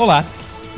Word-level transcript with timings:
Olá, 0.00 0.24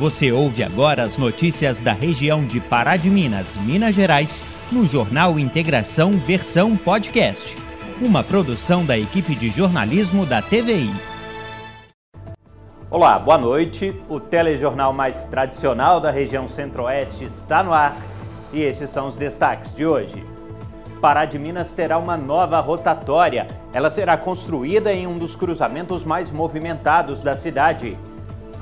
você 0.01 0.33
ouve 0.33 0.65
agora 0.65 1.05
as 1.05 1.17
notícias 1.17 1.81
da 1.81 1.93
região 1.93 2.45
de 2.45 2.59
Pará 2.59 2.97
de 2.97 3.09
Minas, 3.09 3.57
Minas 3.57 3.95
Gerais, 3.95 4.43
no 4.73 4.85
Jornal 4.85 5.39
Integração 5.39 6.11
Versão 6.11 6.77
Podcast, 6.77 7.57
uma 8.05 8.25
produção 8.25 8.85
da 8.85 8.99
equipe 8.99 9.37
de 9.37 9.49
jornalismo 9.49 10.27
da 10.27 10.43
TVI. 10.43 10.91
Olá, 12.91 13.17
boa 13.17 13.39
noite. 13.39 13.97
O 14.09 14.19
telejornal 14.19 14.93
mais 14.93 15.27
tradicional 15.27 16.01
da 16.01 16.11
região 16.11 16.49
Centro-Oeste 16.49 17.25
está 17.25 17.63
no 17.63 17.73
ar 17.73 17.97
e 18.53 18.61
estes 18.61 18.91
são 18.91 19.07
os 19.07 19.15
destaques 19.15 19.73
de 19.73 19.87
hoje. 19.87 20.27
Pará 21.01 21.27
de 21.27 21.39
Minas 21.39 21.71
terá 21.71 21.97
uma 21.97 22.17
nova 22.17 22.59
rotatória. 22.59 23.47
Ela 23.73 23.89
será 23.89 24.17
construída 24.17 24.93
em 24.93 25.07
um 25.07 25.17
dos 25.17 25.37
cruzamentos 25.37 26.05
mais 26.05 26.33
movimentados 26.33 27.23
da 27.23 27.37
cidade. 27.37 27.97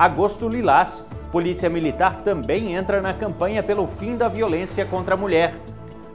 Agosto 0.00 0.48
Lilás, 0.48 1.06
Polícia 1.30 1.68
Militar 1.68 2.22
também 2.24 2.74
entra 2.74 3.02
na 3.02 3.12
campanha 3.12 3.62
pelo 3.62 3.86
fim 3.86 4.16
da 4.16 4.28
violência 4.28 4.86
contra 4.86 5.12
a 5.12 5.18
mulher. 5.18 5.52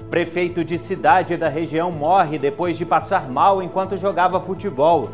Prefeito 0.10 0.66
de 0.66 0.76
cidade 0.76 1.38
da 1.38 1.50
região 1.50 1.92
morre 1.92 2.40
depois 2.40 2.80
de 2.80 2.84
passar 2.84 3.30
mal 3.30 3.62
enquanto 3.62 3.96
jogava 3.96 4.42
futebol. 4.42 5.12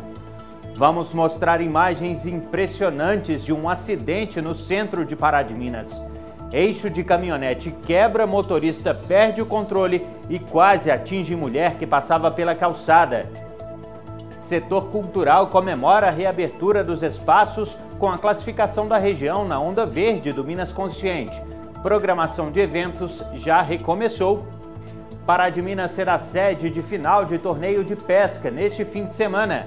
Vamos 0.74 1.12
mostrar 1.12 1.60
imagens 1.60 2.24
impressionantes 2.24 3.44
de 3.44 3.52
um 3.52 3.68
acidente 3.68 4.40
no 4.40 4.54
centro 4.54 5.04
de 5.04 5.14
Pará 5.14 5.42
de 5.42 5.52
Minas. 5.52 6.02
Eixo 6.50 6.88
de 6.88 7.04
caminhonete 7.04 7.74
quebra, 7.82 8.26
motorista 8.26 8.94
perde 8.94 9.42
o 9.42 9.46
controle 9.46 10.06
e 10.30 10.38
quase 10.38 10.90
atinge 10.90 11.36
mulher 11.36 11.76
que 11.76 11.86
passava 11.86 12.30
pela 12.30 12.54
calçada 12.54 13.51
setor 14.52 14.88
cultural 14.88 15.46
comemora 15.46 16.08
a 16.08 16.10
reabertura 16.10 16.84
dos 16.84 17.02
espaços 17.02 17.78
com 17.98 18.10
a 18.10 18.18
classificação 18.18 18.86
da 18.86 18.98
região 18.98 19.48
na 19.48 19.58
Onda 19.58 19.86
Verde 19.86 20.30
do 20.30 20.44
Minas 20.44 20.70
Consciente. 20.70 21.40
Programação 21.82 22.50
de 22.50 22.60
eventos 22.60 23.24
já 23.32 23.62
recomeçou. 23.62 24.44
Pará 25.24 25.48
de 25.48 25.62
Minas 25.62 25.92
será 25.92 26.18
sede 26.18 26.68
de 26.68 26.82
final 26.82 27.24
de 27.24 27.38
torneio 27.38 27.82
de 27.82 27.96
pesca 27.96 28.50
neste 28.50 28.84
fim 28.84 29.06
de 29.06 29.12
semana. 29.12 29.64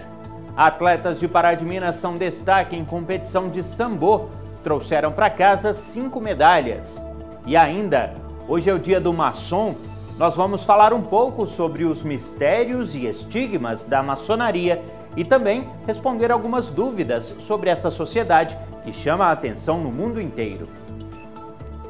Atletas 0.56 1.20
de 1.20 1.28
Pará 1.28 1.56
de 1.56 1.66
Minas 1.66 1.96
são 1.96 2.14
destaque 2.14 2.76
em 2.76 2.86
competição 2.86 3.50
de 3.50 3.64
sambo. 3.64 4.30
Trouxeram 4.64 5.12
para 5.12 5.32
casa 5.32 5.74
cinco 5.74 6.22
medalhas. 6.22 7.04
E 7.48 7.58
ainda, 7.58 8.14
hoje 8.48 8.70
é 8.70 8.74
o 8.74 8.78
dia 8.78 9.02
do 9.02 9.12
maçom 9.12 9.74
nós 10.18 10.36
vamos 10.36 10.64
falar 10.64 10.94
um 10.94 11.02
pouco 11.02 11.46
sobre 11.46 11.84
os 11.84 12.02
mistérios 12.02 12.96
e 12.96 13.06
estigmas 13.06 13.86
da 13.86 14.02
maçonaria 14.02 14.82
e 15.16 15.26
também 15.26 15.70
responder 15.86 16.32
algumas 16.32 16.70
dúvidas 16.70 17.36
sobre 17.38 17.70
essa 17.70 17.90
sociedade 17.90 18.58
que 18.84 18.94
chama 18.94 19.26
a 19.26 19.32
atenção 19.32 19.82
no 19.82 19.92
mundo 19.92 20.22
inteiro. 20.22 20.68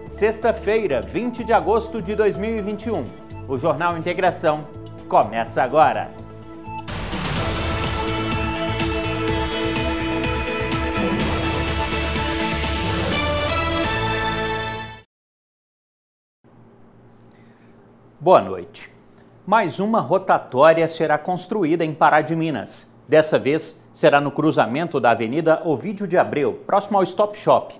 Sexta-feira, 0.07 1.01
20 1.01 1.43
de 1.43 1.53
agosto 1.53 2.01
de 2.01 2.15
2021. 2.15 3.05
O 3.47 3.57
Jornal 3.57 3.95
Integração 3.95 4.65
começa 5.07 5.61
agora. 5.61 6.24
Boa 18.25 18.41
noite. 18.41 18.89
Mais 19.45 19.79
uma 19.79 20.01
rotatória 20.01 20.87
será 20.87 21.15
construída 21.15 21.85
em 21.85 21.93
Pará 21.93 22.21
de 22.21 22.35
Minas. 22.35 22.91
Dessa 23.07 23.37
vez 23.37 23.79
será 23.93 24.19
no 24.19 24.31
cruzamento 24.31 24.99
da 24.99 25.11
Avenida 25.11 25.61
Ovídio 25.63 26.07
de 26.07 26.17
Abreu, 26.17 26.53
próximo 26.65 26.97
ao 26.97 27.03
Stop 27.03 27.37
Shop. 27.37 27.79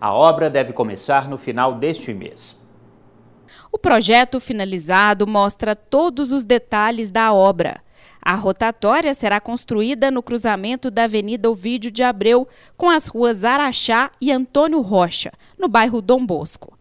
A 0.00 0.10
obra 0.10 0.48
deve 0.48 0.72
começar 0.72 1.28
no 1.28 1.36
final 1.36 1.74
deste 1.74 2.14
mês. 2.14 2.58
O 3.70 3.76
projeto 3.76 4.40
finalizado 4.40 5.26
mostra 5.26 5.76
todos 5.76 6.32
os 6.32 6.44
detalhes 6.44 7.10
da 7.10 7.34
obra. 7.34 7.82
A 8.22 8.34
rotatória 8.34 9.12
será 9.12 9.38
construída 9.38 10.10
no 10.10 10.22
cruzamento 10.22 10.90
da 10.90 11.04
Avenida 11.04 11.50
Ovídio 11.50 11.90
de 11.90 12.02
Abreu 12.02 12.48
com 12.74 12.88
as 12.88 13.06
ruas 13.06 13.44
Araxá 13.44 14.10
e 14.18 14.32
Antônio 14.32 14.80
Rocha, 14.80 15.30
no 15.58 15.68
bairro 15.68 16.00
Dom 16.00 16.24
Bosco. 16.24 16.73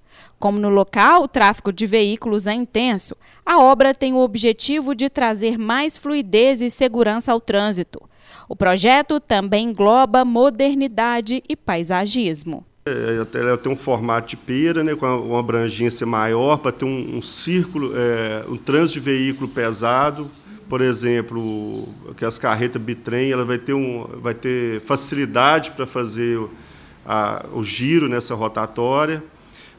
Como 0.43 0.59
no 0.59 0.67
local 0.67 1.23
o 1.23 1.27
tráfego 1.29 1.71
de 1.71 1.87
veículos 1.87 2.47
é 2.47 2.53
intenso, 2.53 3.15
a 3.45 3.59
obra 3.59 3.93
tem 3.93 4.11
o 4.11 4.19
objetivo 4.19 4.93
de 4.93 5.09
trazer 5.09 5.57
mais 5.57 5.97
fluidez 5.97 6.59
e 6.59 6.69
segurança 6.69 7.31
ao 7.31 7.39
trânsito. 7.39 8.01
O 8.49 8.53
projeto 8.53 9.21
também 9.21 9.69
engloba 9.69 10.25
modernidade 10.25 11.41
e 11.47 11.55
paisagismo. 11.55 12.65
É, 12.85 13.25
ela 13.35 13.57
tem 13.57 13.71
um 13.71 13.77
formato 13.77 14.27
de 14.27 14.35
pera, 14.35 14.83
né, 14.83 14.93
com 14.95 15.05
uma 15.05 15.39
abrangência 15.39 16.05
maior, 16.05 16.57
para 16.57 16.73
ter 16.73 16.83
um, 16.83 17.15
um 17.15 17.21
círculo, 17.21 17.93
é, 17.95 18.43
um 18.49 18.57
trânsito 18.57 18.99
de 18.99 19.05
veículo 19.05 19.47
pesado. 19.47 20.29
Por 20.67 20.81
exemplo, 20.81 21.87
que 22.17 22.25
as 22.25 22.37
carretas 22.37 22.81
bitrem, 22.81 23.31
ela 23.31 23.45
vai 23.45 23.59
ter, 23.59 23.73
um, 23.73 24.05
vai 24.21 24.33
ter 24.33 24.81
facilidade 24.81 25.71
para 25.71 25.87
fazer 25.87 26.37
a, 27.05 27.45
o 27.53 27.63
giro 27.63 28.09
nessa 28.09 28.35
rotatória. 28.35 29.23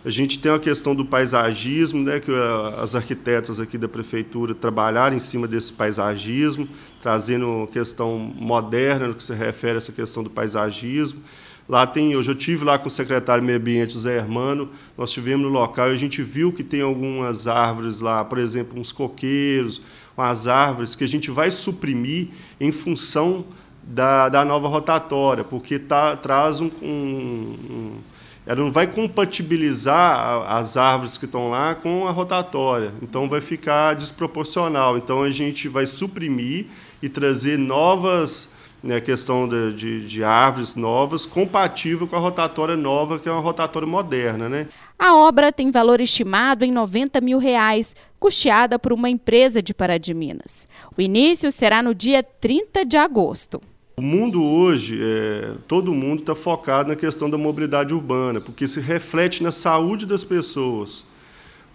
A 0.04 0.10
gente 0.10 0.38
tem 0.38 0.52
a 0.52 0.58
questão 0.58 0.94
do 0.94 1.02
paisagismo, 1.02 2.02
né, 2.02 2.20
que 2.20 2.30
eh, 2.30 2.74
as 2.76 2.94
arquitetas 2.94 3.58
aqui 3.58 3.78
da 3.78 3.88
prefeitura 3.88 4.54
trabalharam 4.54 5.16
em 5.16 5.18
cima 5.18 5.48
desse 5.48 5.72
paisagismo, 5.72 6.68
trazendo 7.00 7.66
questão 7.72 8.18
moderna 8.18 9.08
no 9.08 9.14
que 9.14 9.22
se 9.22 9.32
refere 9.32 9.74
a 9.74 9.78
essa 9.78 9.92
questão 9.92 10.22
do 10.22 10.28
paisagismo. 10.28 11.22
Lá 11.66 11.86
tem, 11.86 12.14
hoje 12.14 12.30
eu 12.30 12.34
tive 12.34 12.66
lá 12.66 12.78
com 12.78 12.88
o 12.88 12.90
secretário 12.90 13.42
do 13.42 13.46
Meio 13.46 13.58
Ambiente, 13.58 13.96
Zé 13.96 14.18
Hermano, 14.18 14.68
nós 14.98 15.10
tivemos 15.10 15.46
no 15.46 15.48
local 15.50 15.88
e 15.88 15.94
a 15.94 15.96
gente 15.96 16.22
viu 16.22 16.52
que 16.52 16.62
tem 16.62 16.82
algumas 16.82 17.46
árvores 17.46 18.02
lá, 18.02 18.22
por 18.22 18.36
exemplo, 18.36 18.78
uns 18.78 18.92
coqueiros, 18.92 19.80
umas 20.14 20.46
árvores 20.46 20.94
que 20.94 21.04
a 21.04 21.08
gente 21.08 21.30
vai 21.30 21.50
suprimir 21.50 22.28
em 22.60 22.70
função 22.70 23.46
da, 23.82 24.28
da 24.28 24.44
nova 24.44 24.68
rotatória, 24.68 25.42
porque 25.42 25.78
tá, 25.78 26.14
traz 26.14 26.60
um, 26.60 26.70
um 26.82 27.98
ela 28.46 28.60
não 28.60 28.70
vai 28.70 28.86
compatibilizar 28.86 30.44
as 30.50 30.76
árvores 30.76 31.16
que 31.16 31.24
estão 31.24 31.50
lá 31.50 31.74
com 31.74 32.06
a 32.06 32.10
rotatória, 32.10 32.92
então 33.00 33.28
vai 33.28 33.40
ficar 33.40 33.94
desproporcional. 33.94 34.98
Então 34.98 35.22
a 35.22 35.30
gente 35.30 35.68
vai 35.68 35.86
suprimir 35.86 36.66
e 37.02 37.08
trazer 37.08 37.58
novas, 37.58 38.48
né, 38.82 39.00
questão 39.00 39.48
de, 39.48 39.72
de, 39.72 40.06
de, 40.06 40.22
árvores 40.22 40.74
novas, 40.74 41.24
compatível 41.24 42.06
com 42.06 42.16
a 42.16 42.18
rotatória 42.18 42.76
nova, 42.76 43.18
que 43.18 43.28
é 43.28 43.32
uma 43.32 43.40
rotatória 43.40 43.88
moderna. 43.88 44.46
Né? 44.46 44.68
A 44.98 45.14
obra 45.16 45.50
tem 45.50 45.70
valor 45.70 46.00
estimado 46.00 46.66
em 46.66 46.70
90 46.70 47.20
mil 47.22 47.38
reais, 47.38 47.96
custeada 48.20 48.78
por 48.78 48.92
uma 48.92 49.08
empresa 49.08 49.62
de 49.62 49.72
Pará 49.72 49.96
de 49.96 50.12
Minas. 50.12 50.68
O 50.96 51.00
início 51.00 51.50
será 51.50 51.82
no 51.82 51.94
dia 51.94 52.22
30 52.22 52.84
de 52.84 52.98
agosto. 52.98 53.60
O 53.96 54.02
mundo 54.02 54.42
hoje, 54.42 54.98
é, 55.00 55.52
todo 55.68 55.94
mundo 55.94 56.20
está 56.20 56.34
focado 56.34 56.88
na 56.88 56.96
questão 56.96 57.30
da 57.30 57.38
mobilidade 57.38 57.94
urbana, 57.94 58.40
porque 58.40 58.66
se 58.66 58.80
reflete 58.80 59.40
na 59.40 59.52
saúde 59.52 60.04
das 60.04 60.24
pessoas. 60.24 61.04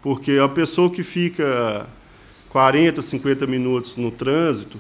Porque 0.02 0.34
a 0.34 0.50
pessoa 0.50 0.90
que 0.90 1.02
fica 1.02 1.88
40, 2.50 3.02
50 3.02 3.48
minutos 3.48 3.96
no 3.96 4.12
trânsito, 4.12 4.78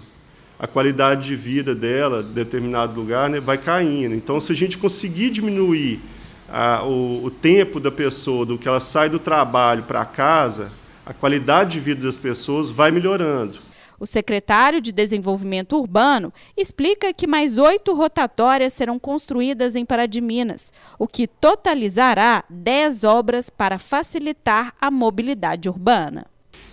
a 0.60 0.68
qualidade 0.68 1.28
de 1.28 1.36
vida 1.38 1.74
dela, 1.74 2.28
em 2.30 2.34
determinado 2.34 3.00
lugar, 3.00 3.30
né, 3.30 3.40
vai 3.40 3.58
caindo. 3.58 4.14
Então, 4.14 4.42
se 4.42 4.52
a 4.52 4.56
gente 4.56 4.78
conseguir 4.78 5.30
diminuir 5.30 6.02
a, 6.50 6.84
o, 6.84 7.24
o 7.24 7.32
tempo 7.32 7.80
da 7.80 7.90
pessoa, 7.90 8.46
do 8.46 8.58
que 8.58 8.68
ela 8.68 8.82
sai 8.82 9.10
do 9.10 9.18
trabalho 9.18 9.84
para 9.84 10.04
casa, 10.04 10.74
a 11.06 11.14
qualidade 11.14 11.72
de 11.72 11.80
vida 11.80 12.04
das 12.04 12.18
pessoas 12.18 12.70
vai 12.70 12.92
melhorando. 12.92 13.69
O 14.00 14.06
secretário 14.06 14.80
de 14.80 14.92
Desenvolvimento 14.92 15.78
Urbano 15.78 16.32
explica 16.56 17.14
que 17.14 17.28
mais 17.28 17.58
oito 17.58 17.94
rotatórias 17.94 18.72
serão 18.72 18.98
construídas 18.98 19.76
em 19.76 19.86
Pará 19.86 20.06
de 20.06 20.22
Minas, 20.22 20.72
o 20.98 21.06
que 21.06 21.28
totalizará 21.28 22.46
dez 22.50 23.04
obras 23.04 23.50
para 23.50 23.78
facilitar 23.78 24.74
a 24.80 24.90
mobilidade 24.90 25.68
urbana. 25.68 26.26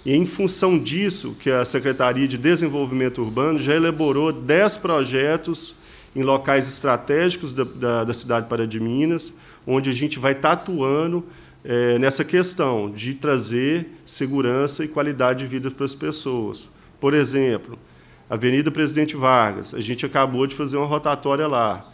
E 0.05 0.15
em 0.15 0.25
função 0.25 0.79
disso, 0.79 1.37
que 1.41 1.51
a 1.51 1.65
Secretaria 1.65 2.29
de 2.29 2.39
Desenvolvimento 2.39 3.21
Urbano 3.21 3.59
já 3.59 3.75
elaborou 3.75 4.33
dez 4.33 4.77
projetos 4.77 5.75
em 6.15 6.23
locais 6.23 6.69
estratégicos 6.69 7.53
da, 7.53 7.65
da, 7.65 8.05
da 8.05 8.15
cidade 8.15 8.45
de 8.45 8.51
Pará 8.51 8.67
de 8.67 8.79
Minas, 8.79 9.33
onde 9.67 9.91
a 9.91 9.93
gente 9.93 10.21
vai 10.21 10.31
estar 10.33 10.53
atuando 10.53 11.27
é, 11.65 11.99
nessa 11.99 12.25
questão 12.25 12.89
de 12.89 13.15
trazer 13.15 13.89
segurança 14.07 14.85
e 14.85 14.89
qualidade 14.89 15.41
de 15.41 15.47
vida 15.47 15.73
para 15.73 15.85
as 15.85 15.95
pessoas. 15.95 16.69
Por 17.01 17.15
exemplo, 17.15 17.79
Avenida 18.29 18.71
Presidente 18.71 19.17
Vargas, 19.17 19.75
a 19.75 19.81
gente 19.81 20.05
acabou 20.05 20.47
de 20.47 20.55
fazer 20.55 20.77
uma 20.77 20.87
rotatória 20.87 21.47
lá. 21.47 21.87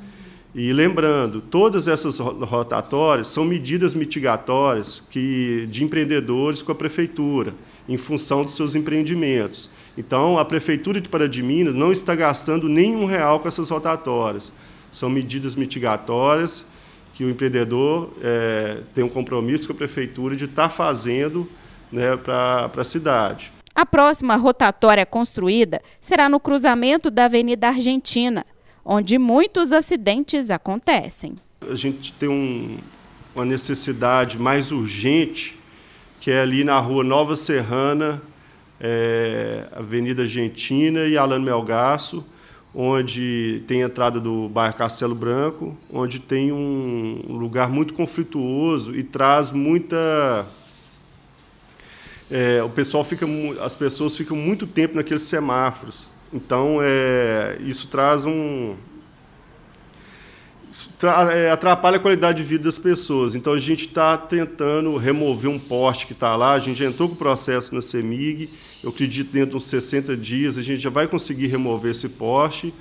E 0.55 0.73
lembrando, 0.73 1.41
todas 1.41 1.89
essas 1.89 2.19
rotatórias 2.19 3.29
são 3.29 3.45
medidas 3.45 3.95
mitigatórias 3.95 5.03
que, 5.11 5.67
de 5.71 5.83
empreendedores 5.83 6.61
com 6.61 6.73
a 6.73 6.75
prefeitura, 6.75 7.55
em 7.89 7.97
função 7.97 8.45
dos 8.45 8.55
seus 8.55 8.75
empreendimentos. 8.75 9.71
Então, 9.97 10.39
a 10.39 10.45
prefeitura 10.45 11.01
de 11.01 11.09
Pará 11.09 11.27
de 11.27 11.43
Minas 11.43 11.75
não 11.75 11.91
está 11.91 12.15
gastando 12.15 12.69
nenhum 12.69 13.07
real 13.07 13.41
com 13.41 13.49
essas 13.49 13.71
rotatórias. 13.71 14.53
São 14.91 15.09
medidas 15.09 15.55
mitigatórias 15.55 16.65
que 17.15 17.25
o 17.25 17.31
empreendedor 17.31 18.11
é, 18.23 18.81
tem 18.95 19.03
um 19.05 19.09
compromisso 19.09 19.67
com 19.67 19.73
a 19.73 19.77
prefeitura 19.77 20.37
de 20.37 20.45
estar 20.45 20.65
tá 20.65 20.71
fazendo 20.71 21.49
né, 21.91 22.17
para 22.17 22.71
a 22.77 22.85
cidade. 22.85 23.53
A 23.75 23.87
próxima 23.87 24.37
rotatória 24.37 25.07
construída 25.07 25.81
será 26.01 26.29
no 26.29 26.39
cruzamento 26.39 27.11
da 27.11 27.25
Avenida 27.25 27.69
Argentina, 27.69 28.45
onde 28.85 29.19
muitos 29.19 29.73
acidentes 29.73 30.51
acontecem. 30.51 31.35
A 31.71 31.75
gente 31.75 32.13
tem 32.13 32.29
um, 32.29 32.77
uma 33.35 33.45
necessidade 33.45 34.39
mais 34.39 34.73
urgente, 34.73 35.59
que 36.21 36.31
é 36.31 36.41
ali 36.41 36.65
na 36.65 36.79
rua 36.79 37.03
Nova 37.03 37.35
Serrana, 37.35 38.21
é, 38.79 39.67
Avenida 39.73 40.23
Argentina 40.23 41.07
e 41.07 41.17
Alano 41.17 41.45
Melgaço, 41.45 42.25
onde 42.75 43.63
tem 43.67 43.83
a 43.83 43.87
entrada 43.87 44.21
do 44.21 44.49
bairro 44.49 44.75
Castelo 44.77 45.15
Branco, 45.15 45.77
onde 45.91 46.19
tem 46.19 46.53
um 46.53 47.23
lugar 47.29 47.71
muito 47.71 47.95
conflituoso 47.95 48.95
e 48.95 49.03
traz 49.03 49.53
muita 49.53 50.47
é, 52.33 52.63
o 52.63 52.71
pessoal 52.71 53.05
fica 53.05 53.27
as 53.61 53.77
pessoas 53.77 54.17
ficam 54.17 54.35
muito 54.35 54.67
tempo 54.67 54.97
naqueles 54.97 55.23
semáforos. 55.23 56.09
Então 56.33 56.79
é, 56.81 57.59
isso 57.61 57.89
traz 57.89 58.25
um 58.25 58.75
é, 61.31 61.51
atrapalha 61.51 61.99
a 61.99 62.01
qualidade 62.01 62.43
de 62.43 62.49
vida 62.49 62.65
das 62.65 62.79
pessoas. 62.79 63.35
Então 63.35 63.53
a 63.53 63.59
gente 63.59 63.87
está 63.87 64.17
tentando 64.17 64.97
remover 64.97 65.51
um 65.51 65.59
poste 65.59 66.07
que 66.07 66.15
está 66.15 66.35
lá. 66.35 66.55
A 66.55 66.59
gente 66.59 66.79
já 66.79 66.87
entrou 66.87 67.07
com 67.07 67.15
o 67.15 67.19
processo 67.19 67.75
na 67.75 67.83
CEMIG. 67.83 68.49
Eu 68.83 68.89
acredito 68.89 69.31
dentro 69.31 69.51
de 69.51 69.57
uns 69.57 69.67
60 69.67 70.17
dias 70.17 70.57
a 70.57 70.63
gente 70.63 70.81
já 70.81 70.89
vai 70.89 71.07
conseguir 71.07 71.49
remover 71.49 71.91
esse 71.91 72.09
poste. 72.09 72.73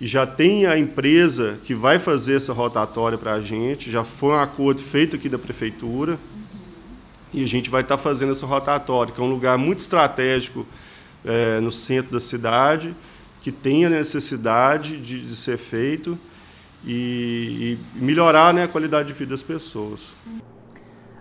E 0.00 0.06
já 0.06 0.24
tem 0.24 0.66
a 0.66 0.78
empresa 0.78 1.58
que 1.64 1.74
vai 1.74 1.98
fazer 1.98 2.36
essa 2.36 2.52
rotatória 2.52 3.18
para 3.18 3.34
a 3.34 3.40
gente, 3.40 3.90
já 3.90 4.04
foi 4.04 4.30
um 4.30 4.40
acordo 4.40 4.82
feito 4.82 5.14
aqui 5.14 5.28
da 5.28 5.38
prefeitura, 5.38 6.18
e 7.34 7.42
a 7.42 7.46
gente 7.46 7.68
vai 7.68 7.82
estar 7.82 7.96
tá 7.96 8.02
fazendo 8.02 8.32
essa 8.32 8.46
rotatória, 8.46 9.12
que 9.12 9.20
é 9.20 9.24
um 9.24 9.30
lugar 9.30 9.58
muito 9.58 9.80
estratégico 9.80 10.64
é, 11.24 11.58
no 11.60 11.72
centro 11.72 12.12
da 12.12 12.20
cidade, 12.20 12.94
que 13.42 13.50
tem 13.50 13.84
a 13.84 13.90
necessidade 13.90 14.96
de, 14.96 15.20
de 15.20 15.36
ser 15.36 15.58
feito 15.58 16.18
e, 16.86 17.76
e 17.96 17.98
melhorar 17.98 18.54
né, 18.54 18.64
a 18.64 18.68
qualidade 18.68 19.08
de 19.08 19.14
vida 19.14 19.32
das 19.32 19.42
pessoas. 19.42 20.14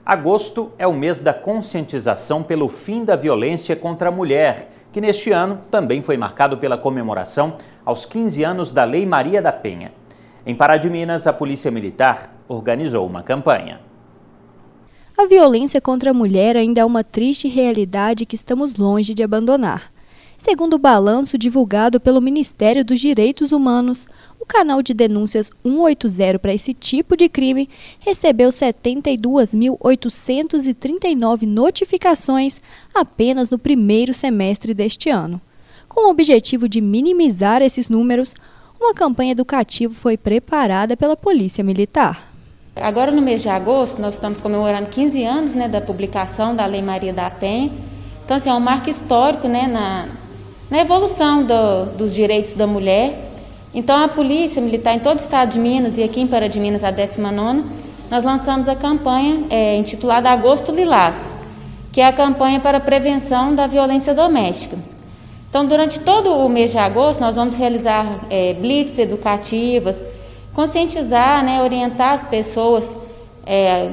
Agosto 0.06 0.72
é 0.78 0.86
o 0.86 0.94
mês 0.94 1.22
da 1.22 1.34
conscientização 1.34 2.44
pelo 2.44 2.68
fim 2.68 3.04
da 3.04 3.16
violência 3.16 3.76
contra 3.76 4.10
a 4.10 4.12
mulher, 4.12 4.72
que 4.92 5.02
neste 5.02 5.32
ano 5.32 5.62
também 5.72 6.02
foi 6.02 6.18
marcado 6.18 6.58
pela 6.58 6.78
comemoração 6.78 7.56
aos 7.84 8.06
15 8.06 8.44
anos 8.44 8.72
da 8.72 8.84
Lei 8.84 9.06
Maria 9.06 9.42
da 9.42 9.52
Penha. 9.52 9.94
Em 10.46 10.54
Pará 10.54 10.78
de 10.78 10.90
Minas, 10.90 11.26
a 11.26 11.34
Polícia 11.34 11.72
Militar 11.72 12.36
organizou 12.48 13.08
uma 13.08 13.24
campanha. 13.24 13.80
A 15.16 15.28
violência 15.28 15.80
contra 15.80 16.10
a 16.10 16.14
mulher 16.14 16.58
ainda 16.58 16.82
é 16.82 16.86
uma 16.86 17.04
triste 17.04 17.48
realidade 17.48 18.26
que 18.26 18.34
estamos 18.36 18.78
longe 18.78 19.14
de 19.14 19.22
abandonar. 19.22 19.94
Segundo 20.40 20.74
o 20.74 20.80
balanço 20.80 21.38
divulgado 21.38 22.00
pelo 22.00 22.20
Ministério 22.20 22.84
dos 22.84 23.00
Direitos 23.00 23.52
Humanos, 23.52 24.08
o 24.40 24.46
canal 24.46 24.82
de 24.82 24.92
denúncias 24.92 25.52
180 25.64 26.40
para 26.40 26.54
esse 26.54 26.74
tipo 26.74 27.16
de 27.16 27.30
crime 27.30 27.70
recebeu 28.00 28.50
72.839 28.50 31.44
notificações 31.44 32.60
apenas 32.94 33.50
no 33.52 33.60
primeiro 33.60 34.16
semestre 34.16 34.74
deste 34.74 35.12
ano. 35.12 35.40
Com 35.88 36.08
o 36.08 36.10
objetivo 36.10 36.68
de 36.68 36.82
minimizar 36.82 37.62
esses 37.62 37.88
números, 37.88 38.34
uma 38.82 38.96
campanha 38.96 39.34
educativa 39.34 39.94
foi 39.94 40.18
preparada 40.18 40.98
pela 40.98 41.16
Polícia 41.16 41.64
Militar. 41.64 42.33
Agora, 42.76 43.12
no 43.12 43.22
mês 43.22 43.44
de 43.44 43.50
agosto, 43.50 44.02
nós 44.02 44.16
estamos 44.16 44.42
comemorando 44.42 44.90
15 44.90 45.24
anos 45.24 45.54
né, 45.54 45.68
da 45.68 45.80
publicação 45.80 46.56
da 46.56 46.66
Lei 46.66 46.82
Maria 46.82 47.14
da 47.14 47.30
Penha. 47.30 47.72
Então, 48.26 48.38
assim, 48.38 48.50
é 48.50 48.54
um 48.54 48.60
marco 48.60 48.90
histórico 48.90 49.48
né, 49.48 49.68
na, 49.68 50.08
na 50.72 50.82
evolução 50.82 51.44
do, 51.44 51.86
dos 51.96 52.16
direitos 52.16 52.56
da 52.56 52.66
mulher. 52.66 53.32
Então, 53.76 54.04
a 54.04 54.08
Polícia 54.08 54.60
Militar 54.60 54.96
em 54.96 55.00
todo 55.00 55.18
o 55.18 55.22
estado 55.22 55.52
de 55.52 55.60
Minas 55.60 56.00
e 56.00 56.04
aqui 56.04 56.20
em 56.20 56.28
Pará 56.28 56.48
de 56.48 56.60
Minas, 56.60 56.84
a 56.84 56.90
19, 56.90 57.64
nós 58.10 58.24
lançamos 58.24 58.68
a 58.68 58.76
campanha 58.76 59.46
é, 59.52 59.78
intitulada 59.78 60.32
Agosto 60.32 60.72
Lilás, 60.72 61.32
que 61.92 62.02
é 62.02 62.08
a 62.08 62.12
campanha 62.12 62.60
para 62.60 62.80
a 62.80 62.82
prevenção 62.82 63.54
da 63.54 63.68
violência 63.68 64.16
doméstica. 64.16 64.78
Então, 65.48 65.64
durante 65.64 66.00
todo 66.00 66.32
o 66.32 66.50
mês 66.50 66.72
de 66.72 66.80
agosto, 66.80 67.20
nós 67.20 67.36
vamos 67.36 67.54
realizar 67.54 68.26
é, 68.32 68.56
blitz 68.56 68.98
educativas, 68.98 70.04
conscientizar, 70.54 71.44
né, 71.44 71.62
orientar 71.62 72.14
as 72.14 72.24
pessoas 72.24 72.96
é, 73.46 73.92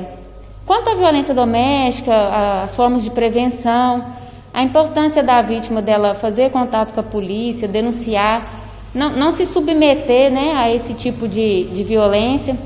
quanto 0.66 0.90
à 0.90 0.94
violência 0.94 1.34
doméstica, 1.34 2.62
as 2.62 2.76
formas 2.76 3.02
de 3.02 3.10
prevenção, 3.10 4.04
a 4.52 4.62
importância 4.62 5.22
da 5.22 5.42
vítima 5.42 5.80
dela 5.80 6.14
fazer 6.14 6.50
contato 6.50 6.92
com 6.92 7.00
a 7.00 7.04
polícia, 7.04 7.66
denunciar, 7.66 8.60
não, 8.94 9.10
não 9.10 9.32
se 9.32 9.46
submeter 9.46 10.30
né, 10.30 10.52
a 10.54 10.72
esse 10.72 10.94
tipo 10.94 11.28
de, 11.28 11.64
de 11.64 11.84
violência. 11.84 12.56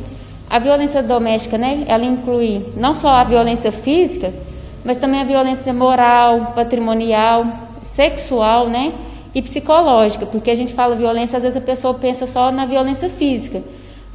A 0.48 0.58
violência 0.58 1.02
doméstica, 1.02 1.58
né, 1.58 1.84
ela 1.86 2.04
inclui 2.04 2.66
não 2.76 2.94
só 2.94 3.08
a 3.08 3.24
violência 3.24 3.72
física, 3.72 4.32
mas 4.84 4.98
também 4.98 5.20
a 5.20 5.24
violência 5.24 5.72
moral, 5.72 6.52
patrimonial, 6.54 7.46
sexual, 7.80 8.68
né, 8.68 8.92
e 9.34 9.42
psicológica, 9.42 10.26
porque 10.26 10.50
a 10.50 10.54
gente 10.54 10.72
fala 10.72 10.94
violência, 10.94 11.36
às 11.36 11.42
vezes 11.42 11.56
a 11.56 11.60
pessoa 11.60 11.94
pensa 11.94 12.26
só 12.26 12.52
na 12.52 12.66
violência 12.66 13.08
física, 13.08 13.62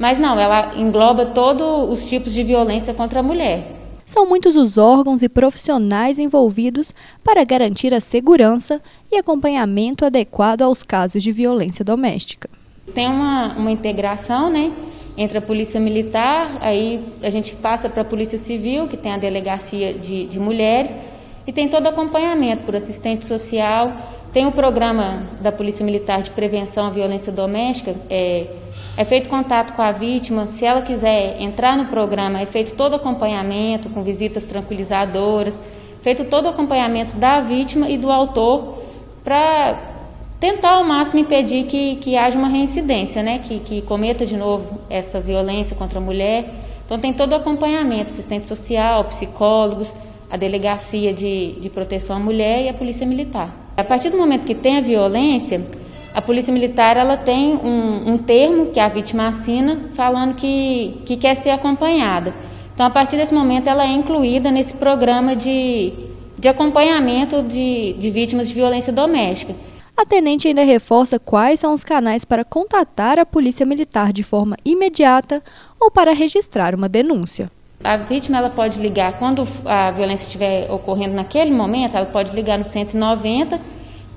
mas 0.00 0.18
não, 0.18 0.40
ela 0.40 0.74
engloba 0.76 1.26
todos 1.26 1.90
os 1.90 2.08
tipos 2.08 2.32
de 2.32 2.42
violência 2.42 2.94
contra 2.94 3.20
a 3.20 3.22
mulher. 3.22 3.76
São 4.06 4.26
muitos 4.26 4.56
os 4.56 4.78
órgãos 4.78 5.22
e 5.22 5.28
profissionais 5.28 6.18
envolvidos 6.18 6.94
para 7.22 7.44
garantir 7.44 7.92
a 7.92 8.00
segurança 8.00 8.80
e 9.12 9.18
acompanhamento 9.18 10.04
adequado 10.04 10.62
aos 10.62 10.82
casos 10.82 11.22
de 11.22 11.30
violência 11.30 11.84
doméstica. 11.84 12.48
Tem 12.94 13.06
uma, 13.08 13.54
uma 13.56 13.70
integração, 13.70 14.48
né? 14.48 14.72
entre 15.18 15.36
a 15.36 15.42
Polícia 15.42 15.78
Militar, 15.78 16.56
aí 16.62 17.04
a 17.22 17.28
gente 17.28 17.54
passa 17.54 17.90
para 17.90 18.00
a 18.00 18.04
Polícia 18.04 18.38
Civil, 18.38 18.88
que 18.88 18.96
tem 18.96 19.12
a 19.12 19.18
Delegacia 19.18 19.92
de, 19.92 20.24
de 20.26 20.40
Mulheres, 20.40 20.96
e 21.46 21.52
tem 21.52 21.68
todo 21.68 21.86
acompanhamento 21.86 22.62
por 22.62 22.74
assistente 22.74 23.26
social, 23.26 23.92
tem 24.32 24.46
o 24.46 24.52
programa 24.52 25.22
da 25.40 25.50
Polícia 25.50 25.84
Militar 25.84 26.22
de 26.22 26.30
Prevenção 26.30 26.86
à 26.86 26.90
Violência 26.90 27.32
Doméstica, 27.32 27.96
é, 28.08 28.46
é 28.96 29.04
feito 29.04 29.28
contato 29.28 29.74
com 29.74 29.82
a 29.82 29.90
vítima, 29.90 30.46
se 30.46 30.64
ela 30.64 30.82
quiser 30.82 31.40
entrar 31.40 31.76
no 31.76 31.86
programa, 31.86 32.40
é 32.40 32.46
feito 32.46 32.74
todo 32.74 32.94
acompanhamento 32.94 33.90
com 33.90 34.02
visitas 34.02 34.44
tranquilizadoras, 34.44 35.60
feito 36.00 36.24
todo 36.24 36.48
acompanhamento 36.48 37.16
da 37.16 37.40
vítima 37.40 37.90
e 37.90 37.98
do 37.98 38.10
autor 38.10 38.78
para 39.24 39.78
tentar 40.38 40.72
ao 40.74 40.84
máximo 40.84 41.18
impedir 41.18 41.64
que, 41.64 41.96
que 41.96 42.16
haja 42.16 42.38
uma 42.38 42.48
reincidência, 42.48 43.22
né? 43.22 43.40
que, 43.40 43.58
que 43.58 43.82
cometa 43.82 44.24
de 44.24 44.36
novo 44.36 44.78
essa 44.88 45.20
violência 45.20 45.76
contra 45.76 45.98
a 45.98 46.02
mulher. 46.02 46.54
Então 46.86 46.98
tem 46.98 47.12
todo 47.12 47.32
o 47.32 47.34
acompanhamento, 47.34 48.06
assistente 48.12 48.46
social, 48.46 49.04
psicólogos, 49.04 49.94
a 50.30 50.36
delegacia 50.36 51.12
de, 51.12 51.52
de 51.60 51.68
proteção 51.68 52.16
à 52.16 52.20
mulher 52.20 52.64
e 52.64 52.68
a 52.68 52.74
polícia 52.74 53.06
militar. 53.06 53.69
A 53.80 53.84
partir 53.84 54.10
do 54.10 54.18
momento 54.18 54.46
que 54.46 54.54
tem 54.54 54.76
a 54.76 54.80
violência, 54.82 55.66
a 56.12 56.20
polícia 56.20 56.52
militar 56.52 56.98
ela 56.98 57.16
tem 57.16 57.54
um, 57.54 58.12
um 58.12 58.18
termo 58.18 58.66
que 58.66 58.78
a 58.78 58.88
vítima 58.88 59.28
assina 59.28 59.88
falando 59.94 60.34
que, 60.34 61.00
que 61.06 61.16
quer 61.16 61.34
ser 61.34 61.48
acompanhada. 61.48 62.34
Então, 62.74 62.84
a 62.84 62.90
partir 62.90 63.16
desse 63.16 63.32
momento, 63.32 63.68
ela 63.68 63.84
é 63.84 63.90
incluída 63.92 64.50
nesse 64.50 64.74
programa 64.74 65.34
de, 65.34 65.94
de 66.38 66.46
acompanhamento 66.46 67.42
de, 67.42 67.94
de 67.94 68.10
vítimas 68.10 68.48
de 68.48 68.54
violência 68.54 68.92
doméstica. 68.92 69.54
A 69.96 70.04
tenente 70.04 70.46
ainda 70.46 70.62
reforça 70.62 71.18
quais 71.18 71.60
são 71.60 71.72
os 71.72 71.82
canais 71.82 72.24
para 72.24 72.44
contatar 72.44 73.18
a 73.18 73.24
polícia 73.24 73.64
militar 73.64 74.12
de 74.12 74.22
forma 74.22 74.56
imediata 74.62 75.42
ou 75.80 75.90
para 75.90 76.12
registrar 76.12 76.74
uma 76.74 76.88
denúncia. 76.88 77.50
A 77.82 77.96
vítima 77.96 78.36
ela 78.36 78.50
pode 78.50 78.78
ligar 78.78 79.14
quando 79.14 79.48
a 79.64 79.90
violência 79.90 80.24
estiver 80.24 80.70
ocorrendo 80.70 81.14
naquele 81.14 81.50
momento, 81.50 81.96
ela 81.96 82.04
pode 82.04 82.30
ligar 82.36 82.58
no 82.58 82.64
190, 82.64 83.58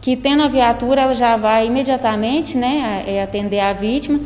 que 0.01 0.17
tendo 0.17 0.43
a 0.43 0.49
viatura 0.49 1.01
ela 1.01 1.15
já 1.15 1.37
vai 1.37 1.67
imediatamente, 1.67 2.57
né, 2.57 3.05
é, 3.07 3.23
atender 3.23 3.61
a 3.61 3.71
vítima, 3.71 4.19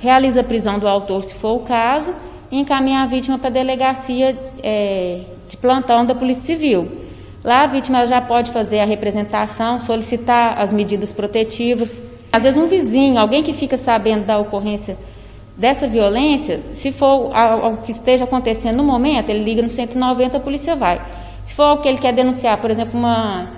realiza 0.00 0.40
a 0.40 0.44
prisão 0.44 0.80
do 0.80 0.88
autor 0.88 1.22
se 1.22 1.34
for 1.34 1.52
o 1.52 1.60
caso 1.60 2.12
e 2.50 2.58
encaminha 2.58 3.02
a 3.02 3.06
vítima 3.06 3.38
para 3.38 3.46
a 3.46 3.52
delegacia 3.52 4.36
é, 4.60 5.20
de 5.48 5.56
plantão 5.56 6.04
da 6.04 6.14
Polícia 6.14 6.42
Civil. 6.42 7.04
Lá 7.44 7.62
a 7.62 7.66
vítima 7.68 8.04
já 8.06 8.20
pode 8.20 8.50
fazer 8.50 8.80
a 8.80 8.84
representação, 8.84 9.78
solicitar 9.78 10.58
as 10.60 10.72
medidas 10.72 11.12
protetivas. 11.12 12.02
Às 12.32 12.42
vezes 12.42 12.60
um 12.60 12.66
vizinho, 12.66 13.20
alguém 13.20 13.44
que 13.44 13.52
fica 13.52 13.76
sabendo 13.76 14.24
da 14.24 14.36
ocorrência 14.36 14.98
dessa 15.56 15.86
violência, 15.86 16.60
se 16.72 16.90
for 16.90 17.34
algo 17.34 17.82
que 17.82 17.92
esteja 17.92 18.24
acontecendo 18.24 18.76
no 18.76 18.84
momento, 18.84 19.30
ele 19.30 19.44
liga 19.44 19.62
no 19.62 19.68
190, 19.68 20.36
a 20.36 20.40
polícia 20.40 20.74
vai. 20.74 21.00
Se 21.44 21.54
for 21.54 21.62
algo 21.64 21.82
que 21.82 21.88
ele 21.88 21.98
quer 21.98 22.12
denunciar, 22.12 22.60
por 22.60 22.70
exemplo, 22.70 22.98
uma, 22.98 23.50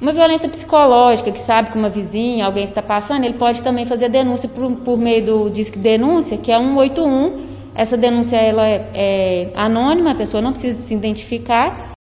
uma 0.00 0.12
violência 0.12 0.48
psicológica, 0.48 1.30
que 1.30 1.38
sabe 1.38 1.70
que 1.70 1.78
uma 1.78 1.88
vizinha, 1.88 2.44
alguém 2.44 2.64
está 2.64 2.82
passando, 2.82 3.24
ele 3.24 3.38
pode 3.38 3.62
também 3.62 3.86
fazer 3.86 4.08
denúncia 4.08 4.48
por, 4.48 4.70
por 4.76 4.98
meio 4.98 5.24
do 5.24 5.50
Disque 5.50 5.78
Denúncia, 5.78 6.36
que 6.36 6.52
é 6.52 6.58
181, 6.58 7.46
Essa 7.74 7.96
denúncia 7.96 8.36
ela 8.36 8.66
é, 8.66 8.90
é 8.92 9.52
anônima, 9.54 10.10
a 10.10 10.14
pessoa 10.14 10.42
não 10.42 10.50
precisa 10.50 10.82
se 10.82 10.92
identificar. 10.92 11.92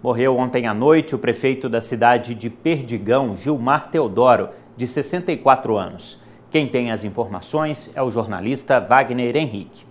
Morreu 0.00 0.36
ontem 0.36 0.68
à 0.68 0.74
noite 0.74 1.16
o 1.16 1.18
prefeito 1.18 1.68
da 1.68 1.80
cidade 1.80 2.34
de 2.34 2.48
Perdigão, 2.48 3.34
Gilmar 3.34 3.88
Teodoro, 3.88 4.50
de 4.76 4.86
64 4.86 5.76
anos. 5.76 6.24
Quem 6.50 6.68
tem 6.68 6.90
as 6.90 7.04
informações 7.04 7.90
é 7.94 8.02
o 8.02 8.10
jornalista 8.10 8.80
Wagner 8.80 9.36
Henrique. 9.36 9.84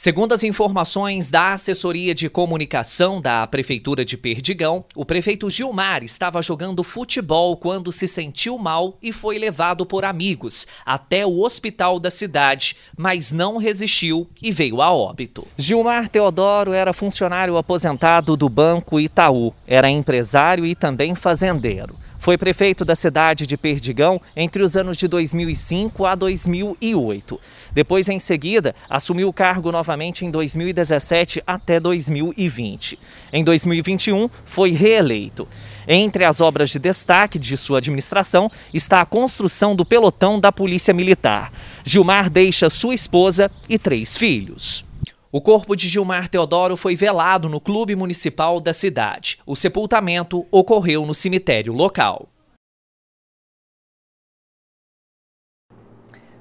Segundo 0.00 0.32
as 0.32 0.44
informações 0.44 1.28
da 1.28 1.54
assessoria 1.54 2.14
de 2.14 2.30
comunicação 2.30 3.20
da 3.20 3.44
Prefeitura 3.46 4.04
de 4.04 4.16
Perdigão, 4.16 4.84
o 4.94 5.04
prefeito 5.04 5.50
Gilmar 5.50 6.04
estava 6.04 6.40
jogando 6.40 6.84
futebol 6.84 7.56
quando 7.56 7.90
se 7.90 8.06
sentiu 8.06 8.56
mal 8.58 8.96
e 9.02 9.12
foi 9.12 9.40
levado 9.40 9.84
por 9.84 10.04
amigos 10.04 10.68
até 10.86 11.26
o 11.26 11.40
hospital 11.40 11.98
da 11.98 12.12
cidade, 12.12 12.76
mas 12.96 13.32
não 13.32 13.56
resistiu 13.56 14.30
e 14.40 14.52
veio 14.52 14.80
a 14.80 14.92
óbito. 14.92 15.44
Gilmar 15.56 16.08
Teodoro 16.08 16.72
era 16.72 16.92
funcionário 16.92 17.56
aposentado 17.56 18.36
do 18.36 18.48
Banco 18.48 19.00
Itaú, 19.00 19.52
era 19.66 19.90
empresário 19.90 20.64
e 20.64 20.76
também 20.76 21.16
fazendeiro. 21.16 21.96
Foi 22.18 22.36
prefeito 22.36 22.84
da 22.84 22.96
cidade 22.96 23.46
de 23.46 23.56
Perdigão 23.56 24.20
entre 24.36 24.62
os 24.62 24.76
anos 24.76 24.96
de 24.96 25.06
2005 25.06 26.04
a 26.04 26.14
2008. 26.14 27.40
Depois, 27.72 28.08
em 28.08 28.18
seguida, 28.18 28.74
assumiu 28.90 29.28
o 29.28 29.32
cargo 29.32 29.70
novamente 29.70 30.26
em 30.26 30.30
2017 30.30 31.42
até 31.46 31.78
2020. 31.78 32.98
Em 33.32 33.44
2021, 33.44 34.28
foi 34.44 34.70
reeleito. 34.70 35.46
Entre 35.86 36.24
as 36.24 36.40
obras 36.40 36.70
de 36.70 36.78
destaque 36.78 37.38
de 37.38 37.56
sua 37.56 37.78
administração 37.78 38.50
está 38.74 39.00
a 39.00 39.06
construção 39.06 39.76
do 39.76 39.84
pelotão 39.84 40.40
da 40.40 40.50
Polícia 40.50 40.92
Militar. 40.92 41.52
Gilmar 41.84 42.28
deixa 42.28 42.68
sua 42.68 42.94
esposa 42.94 43.50
e 43.68 43.78
três 43.78 44.16
filhos. 44.16 44.87
O 45.30 45.42
corpo 45.42 45.76
de 45.76 45.88
Gilmar 45.88 46.26
Teodoro 46.26 46.74
foi 46.74 46.96
velado 46.96 47.50
no 47.50 47.60
clube 47.60 47.94
municipal 47.94 48.58
da 48.58 48.72
cidade. 48.72 49.38
O 49.44 49.54
sepultamento 49.54 50.46
ocorreu 50.50 51.04
no 51.04 51.12
cemitério 51.12 51.74
local. 51.74 52.30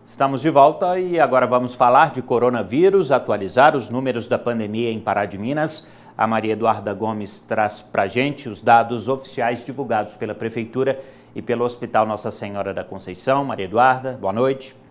Estamos 0.06 0.42
de 0.42 0.50
volta 0.50 0.98
e 0.98 1.20
agora 1.20 1.46
vamos 1.46 1.76
falar 1.76 2.12
de 2.12 2.22
coronavírus, 2.22 3.12
atualizar 3.12 3.76
os 3.76 3.90
números 3.90 4.26
da 4.26 4.40
pandemia 4.40 4.90
em 4.90 5.02
Pará 5.02 5.26
de 5.26 5.38
Minas. 5.38 5.86
A 6.18 6.26
Maria 6.26 6.54
Eduarda 6.54 6.94
Gomes 6.94 7.40
traz 7.40 7.82
para 7.82 8.08
gente 8.08 8.48
os 8.48 8.62
dados 8.62 9.10
oficiais 9.10 9.66
divulgados 9.66 10.16
pela 10.16 10.34
Prefeitura 10.34 10.98
e 11.36 11.42
pelo 11.42 11.66
Hospital 11.66 12.06
Nossa 12.06 12.32
Senhora 12.32 12.74
da 12.74 12.86
Conceição. 12.86 13.44
Maria 13.44 13.66
Eduarda, 13.66 14.14
boa 14.14 14.32
noite. 14.32 14.87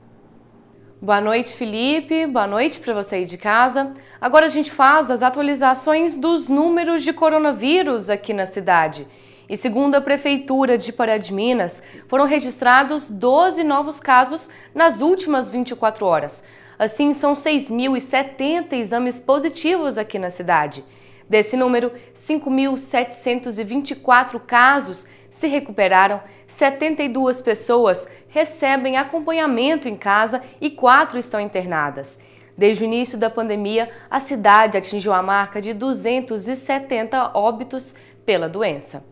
Boa 1.01 1.21
noite, 1.21 1.55
Felipe. 1.55 2.27
Boa 2.27 2.47
noite 2.47 2.81
para 2.81 2.95
você 2.95 3.17
aí 3.17 3.27
de 3.27 3.37
casa. 3.37 3.93
Agora 4.19 4.47
a 4.47 4.49
gente 4.49 4.71
faz 4.71 5.11
as 5.11 5.23
atualizações 5.23 6.17
dos 6.17 6.49
números 6.49 7.03
de 7.03 7.13
coronavírus 7.13 8.09
aqui 8.09 8.33
na 8.33 8.47
cidade. 8.47 9.07
E 9.47 9.59
segundo 9.59 9.95
a 9.95 10.01
Prefeitura 10.01 10.79
de 10.79 10.95
Pará 10.95 11.19
de 11.19 11.35
Minas, 11.35 11.83
foram 12.09 12.25
registrados 12.25 13.11
12 13.11 13.63
novos 13.63 14.01
casos 14.01 14.49
nas 14.75 15.03
últimas 15.03 15.51
24 15.51 16.07
horas. 16.07 16.43
Assim, 16.79 17.13
são 17.13 17.35
6.070 17.35 18.73
exames 18.73 19.21
positivos 19.21 19.99
aqui 19.99 20.19
na 20.19 20.31
cidade. 20.31 20.83
Desse 21.29 21.59
número, 21.59 21.93
5.724 22.15 24.41
casos 24.41 25.07
se 25.37 25.49
recuperaram, 25.49 26.23
72 26.49 27.43
pessoas 27.43 28.11
recebem 28.29 28.97
acompanhamento 28.97 29.87
em 29.87 29.95
casa 29.95 30.43
e 30.59 30.71
quatro 30.71 31.19
estão 31.19 31.39
internadas. 31.39 32.23
Desde 32.57 32.83
o 32.83 32.87
início 32.87 33.19
da 33.19 33.29
pandemia, 33.29 33.91
a 34.11 34.19
cidade 34.19 34.79
atingiu 34.79 35.13
a 35.13 35.23
marca 35.23 35.61
de 35.61 35.75
270 35.75 37.33
óbitos 37.35 37.95
pela 38.25 38.49
doença. 38.49 39.05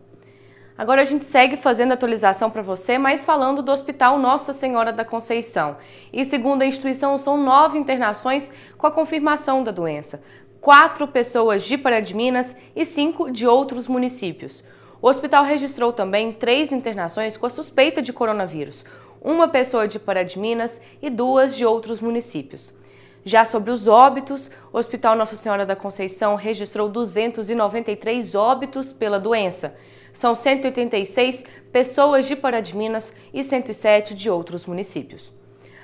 Agora 0.75 1.03
a 1.03 1.05
gente 1.05 1.23
segue 1.23 1.57
fazendo 1.57 1.91
atualização 1.91 2.49
para 2.49 2.63
você, 2.63 2.97
mas 2.97 3.23
falando 3.23 3.61
do 3.61 3.71
Hospital 3.71 4.17
Nossa 4.17 4.51
Senhora 4.51 4.91
da 4.91 5.05
Conceição. 5.05 5.77
E 6.11 6.25
segundo 6.25 6.63
a 6.63 6.65
instituição, 6.65 7.19
são 7.19 7.37
nove 7.37 7.77
internações 7.77 8.51
com 8.79 8.87
a 8.87 8.91
confirmação 8.91 9.63
da 9.63 9.71
doença. 9.71 10.23
Quatro 10.59 11.07
pessoas 11.07 11.63
de 11.63 11.77
Pará 11.77 11.99
de 11.99 12.15
Minas 12.15 12.57
e 12.75 12.83
cinco 12.83 13.31
de 13.31 13.45
outros 13.45 13.87
municípios. 13.87 14.63
O 15.05 15.07
hospital 15.07 15.43
registrou 15.43 15.93
também 15.93 16.33
três 16.33 16.71
internações 16.71 17.37
com 17.37 17.45
a 17.45 17.49
suspeita 17.51 18.01
de 18.01 18.11
coronavírus, 18.11 18.83
uma 19.21 19.47
pessoa 19.47 19.87
de 19.87 19.99
Pará 19.99 20.23
de 20.23 20.39
Minas 20.39 20.81
e 20.99 21.11
duas 21.11 21.55
de 21.55 21.63
outros 21.63 22.01
municípios. 22.01 22.73
Já 23.23 23.45
sobre 23.45 23.69
os 23.69 23.87
óbitos, 23.87 24.49
o 24.73 24.79
Hospital 24.79 25.15
Nossa 25.15 25.35
Senhora 25.35 25.63
da 25.63 25.75
Conceição 25.75 26.33
registrou 26.33 26.89
293 26.89 28.33
óbitos 28.33 28.91
pela 28.91 29.19
doença. 29.19 29.77
São 30.11 30.33
186 30.33 31.43
pessoas 31.71 32.25
de 32.25 32.35
Pará 32.35 32.59
de 32.59 32.75
Minas 32.75 33.15
e 33.31 33.43
107 33.43 34.15
de 34.15 34.27
outros 34.27 34.65
municípios. 34.65 35.31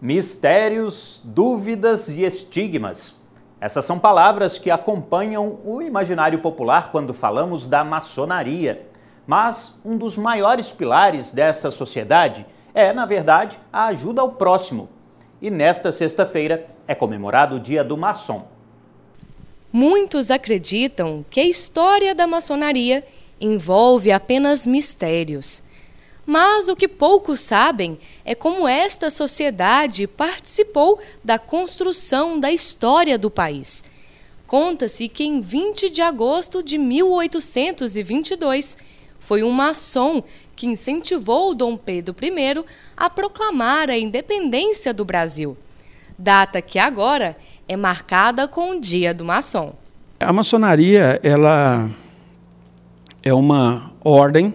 Mistérios, 0.00 1.20
dúvidas 1.24 2.08
e 2.08 2.22
estigmas. 2.22 3.16
Essas 3.58 3.86
são 3.86 3.98
palavras 3.98 4.58
que 4.58 4.70
acompanham 4.70 5.58
o 5.64 5.80
imaginário 5.80 6.40
popular 6.40 6.92
quando 6.92 7.14
falamos 7.14 7.66
da 7.66 7.82
maçonaria. 7.82 8.86
Mas 9.26 9.74
um 9.84 9.96
dos 9.96 10.16
maiores 10.16 10.72
pilares 10.72 11.32
dessa 11.32 11.70
sociedade 11.70 12.46
é, 12.72 12.92
na 12.92 13.04
verdade, 13.04 13.58
a 13.72 13.86
ajuda 13.86 14.20
ao 14.20 14.32
próximo. 14.32 14.88
E 15.40 15.50
nesta 15.50 15.90
sexta-feira 15.90 16.66
é 16.86 16.94
comemorado 16.94 17.56
o 17.56 17.60
Dia 17.60 17.82
do 17.82 17.96
Maçom. 17.96 18.46
Muitos 19.72 20.30
acreditam 20.30 21.24
que 21.28 21.40
a 21.40 21.44
história 21.44 22.14
da 22.14 22.26
maçonaria 22.26 23.04
envolve 23.40 24.12
apenas 24.12 24.66
mistérios. 24.66 25.62
Mas 26.24 26.68
o 26.68 26.76
que 26.76 26.88
poucos 26.88 27.40
sabem 27.40 27.98
é 28.24 28.34
como 28.34 28.66
esta 28.66 29.10
sociedade 29.10 30.06
participou 30.06 30.98
da 31.22 31.38
construção 31.38 32.40
da 32.40 32.50
história 32.50 33.16
do 33.18 33.30
país. 33.30 33.84
Conta-se 34.46 35.08
que 35.08 35.24
em 35.24 35.40
20 35.40 35.90
de 35.90 36.02
agosto 36.02 36.62
de 36.62 36.78
1822, 36.78 38.76
foi 39.26 39.42
um 39.42 39.50
maçom 39.50 40.22
que 40.54 40.68
incentivou 40.68 41.52
Dom 41.52 41.76
Pedro 41.76 42.14
I 42.22 42.64
a 42.96 43.10
proclamar 43.10 43.90
a 43.90 43.98
independência 43.98 44.94
do 44.94 45.04
Brasil. 45.04 45.56
Data 46.16 46.62
que 46.62 46.78
agora 46.78 47.36
é 47.66 47.76
marcada 47.76 48.46
com 48.46 48.70
o 48.70 48.80
Dia 48.80 49.12
do 49.12 49.24
Maçom. 49.24 49.74
A 50.20 50.32
maçonaria 50.32 51.18
ela 51.24 51.90
é 53.20 53.34
uma 53.34 53.92
ordem 54.04 54.54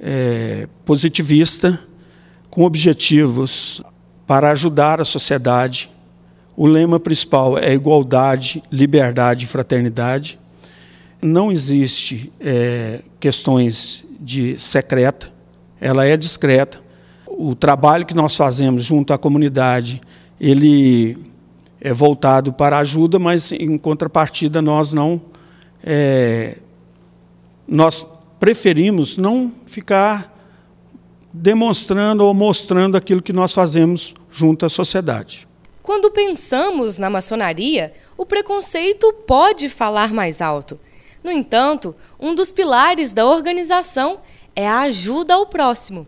é, 0.00 0.68
positivista 0.84 1.80
com 2.48 2.62
objetivos 2.62 3.82
para 4.28 4.52
ajudar 4.52 5.00
a 5.00 5.04
sociedade. 5.04 5.90
O 6.56 6.68
lema 6.68 7.00
principal 7.00 7.58
é 7.58 7.74
igualdade, 7.74 8.62
liberdade 8.70 9.44
e 9.44 9.48
fraternidade. 9.48 10.38
Não 11.22 11.50
existe 11.50 12.32
é, 12.40 13.02
questões 13.18 14.04
de 14.20 14.58
secreta, 14.58 15.32
ela 15.80 16.04
é 16.04 16.16
discreta. 16.16 16.80
O 17.26 17.54
trabalho 17.54 18.06
que 18.06 18.14
nós 18.14 18.36
fazemos 18.36 18.84
junto 18.84 19.12
à 19.12 19.18
comunidade, 19.18 20.00
ele 20.40 21.18
é 21.80 21.92
voltado 21.92 22.52
para 22.52 22.78
ajuda, 22.78 23.18
mas 23.18 23.52
em 23.52 23.76
contrapartida 23.76 24.62
nós 24.62 24.92
não 24.92 25.20
é, 25.84 26.58
nós 27.66 28.06
preferimos 28.40 29.16
não 29.16 29.52
ficar 29.64 30.34
demonstrando 31.32 32.24
ou 32.24 32.32
mostrando 32.32 32.96
aquilo 32.96 33.22
que 33.22 33.32
nós 33.32 33.52
fazemos 33.52 34.14
junto 34.30 34.64
à 34.64 34.68
sociedade. 34.68 35.46
Quando 35.82 36.10
pensamos 36.10 36.98
na 36.98 37.08
maçonaria, 37.08 37.92
o 38.16 38.26
preconceito 38.26 39.12
pode 39.26 39.68
falar 39.68 40.12
mais 40.12 40.40
alto. 40.40 40.80
No 41.26 41.32
entanto, 41.32 41.92
um 42.20 42.36
dos 42.36 42.52
pilares 42.52 43.12
da 43.12 43.26
organização 43.26 44.20
é 44.54 44.64
a 44.64 44.82
ajuda 44.82 45.34
ao 45.34 45.44
próximo. 45.44 46.06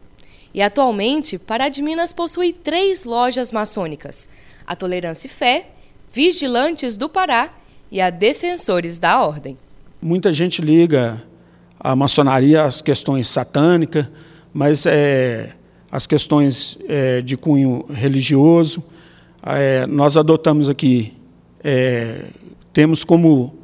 E 0.55 0.63
atualmente, 0.63 1.41
de 1.73 1.83
Minas 1.83 2.13
possui 2.13 2.53
três 2.53 3.03
lojas 3.03 3.51
maçônicas: 3.51 4.29
a 4.65 4.77
Tolerância 4.77 5.27
e 5.27 5.31
Fé, 5.31 5.71
Vigilantes 6.09 6.97
do 6.97 7.09
Pará 7.09 7.53
e 7.91 8.01
a 8.01 8.11
Defensores 8.11 9.01
da 9.01 9.21
Ordem. 9.21 9.59
Muita 10.01 10.33
gente 10.33 10.63
liga 10.63 11.21
a 11.81 11.97
maçonaria 11.97 12.63
às 12.63 12.81
questões 12.81 13.27
satânicas, 13.27 14.09
mas 14.55 14.87
é, 14.87 15.53
as 15.91 16.07
questões 16.07 16.79
é, 16.89 17.23
de 17.23 17.37
cunho 17.37 17.85
religioso. 17.91 18.85
É, 19.43 19.85
nós 19.85 20.17
adotamos 20.17 20.69
aqui, 20.69 21.13
é, 21.65 22.27
temos 22.73 23.03
como 23.03 23.58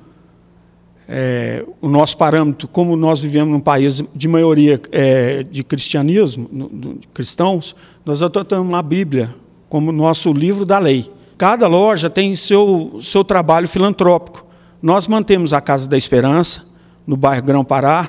é, 1.08 1.64
o 1.80 1.88
nosso 1.88 2.16
parâmetro, 2.16 2.66
como 2.68 2.96
nós 2.96 3.20
vivemos 3.20 3.52
num 3.52 3.60
país 3.60 4.02
de 4.14 4.28
maioria 4.28 4.80
é, 4.90 5.42
de 5.42 5.62
cristianismo, 5.62 6.48
de 6.72 7.06
cristãos, 7.12 7.76
nós 8.04 8.22
adotamos 8.22 8.74
a 8.74 8.82
Bíblia 8.82 9.34
como 9.68 9.92
nosso 9.92 10.32
livro 10.32 10.64
da 10.64 10.78
lei. 10.78 11.10
Cada 11.36 11.66
loja 11.66 12.08
tem 12.08 12.34
seu, 12.36 12.98
seu 13.02 13.24
trabalho 13.24 13.68
filantrópico. 13.68 14.46
Nós 14.80 15.08
mantemos 15.08 15.52
a 15.52 15.60
Casa 15.60 15.88
da 15.88 15.96
Esperança, 15.96 16.64
no 17.06 17.16
bairro 17.16 17.42
Grão 17.42 17.64
Pará. 17.64 18.08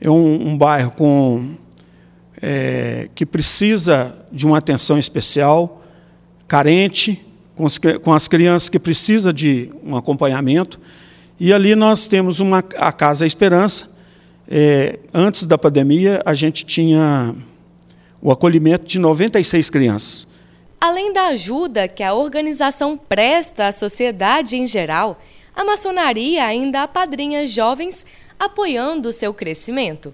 É 0.00 0.10
um, 0.10 0.48
um 0.48 0.58
bairro 0.58 0.90
com, 0.92 1.54
é, 2.40 3.08
que 3.14 3.24
precisa 3.24 4.16
de 4.30 4.46
uma 4.46 4.58
atenção 4.58 4.98
especial, 4.98 5.82
carente, 6.46 7.24
com 7.54 7.66
as, 7.66 7.78
com 8.02 8.12
as 8.12 8.28
crianças 8.28 8.68
que 8.68 8.78
precisam 8.78 9.32
de 9.32 9.70
um 9.84 9.96
acompanhamento. 9.96 10.78
E 11.40 11.54
ali 11.54 11.74
nós 11.74 12.06
temos 12.06 12.38
uma, 12.38 12.58
a 12.76 12.92
Casa 12.92 13.26
Esperança. 13.26 13.88
É, 14.46 14.98
antes 15.14 15.46
da 15.46 15.56
pandemia, 15.56 16.20
a 16.26 16.34
gente 16.34 16.66
tinha 16.66 17.34
o 18.20 18.30
acolhimento 18.30 18.84
de 18.84 18.98
96 18.98 19.70
crianças. 19.70 20.28
Além 20.78 21.14
da 21.14 21.28
ajuda 21.28 21.88
que 21.88 22.02
a 22.02 22.12
organização 22.12 22.94
presta 22.94 23.68
à 23.68 23.72
sociedade 23.72 24.54
em 24.54 24.66
geral, 24.66 25.18
a 25.56 25.64
maçonaria 25.64 26.44
ainda 26.44 26.82
apadrinha 26.82 27.46
jovens 27.46 28.04
apoiando 28.38 29.10
seu 29.10 29.32
crescimento. 29.32 30.12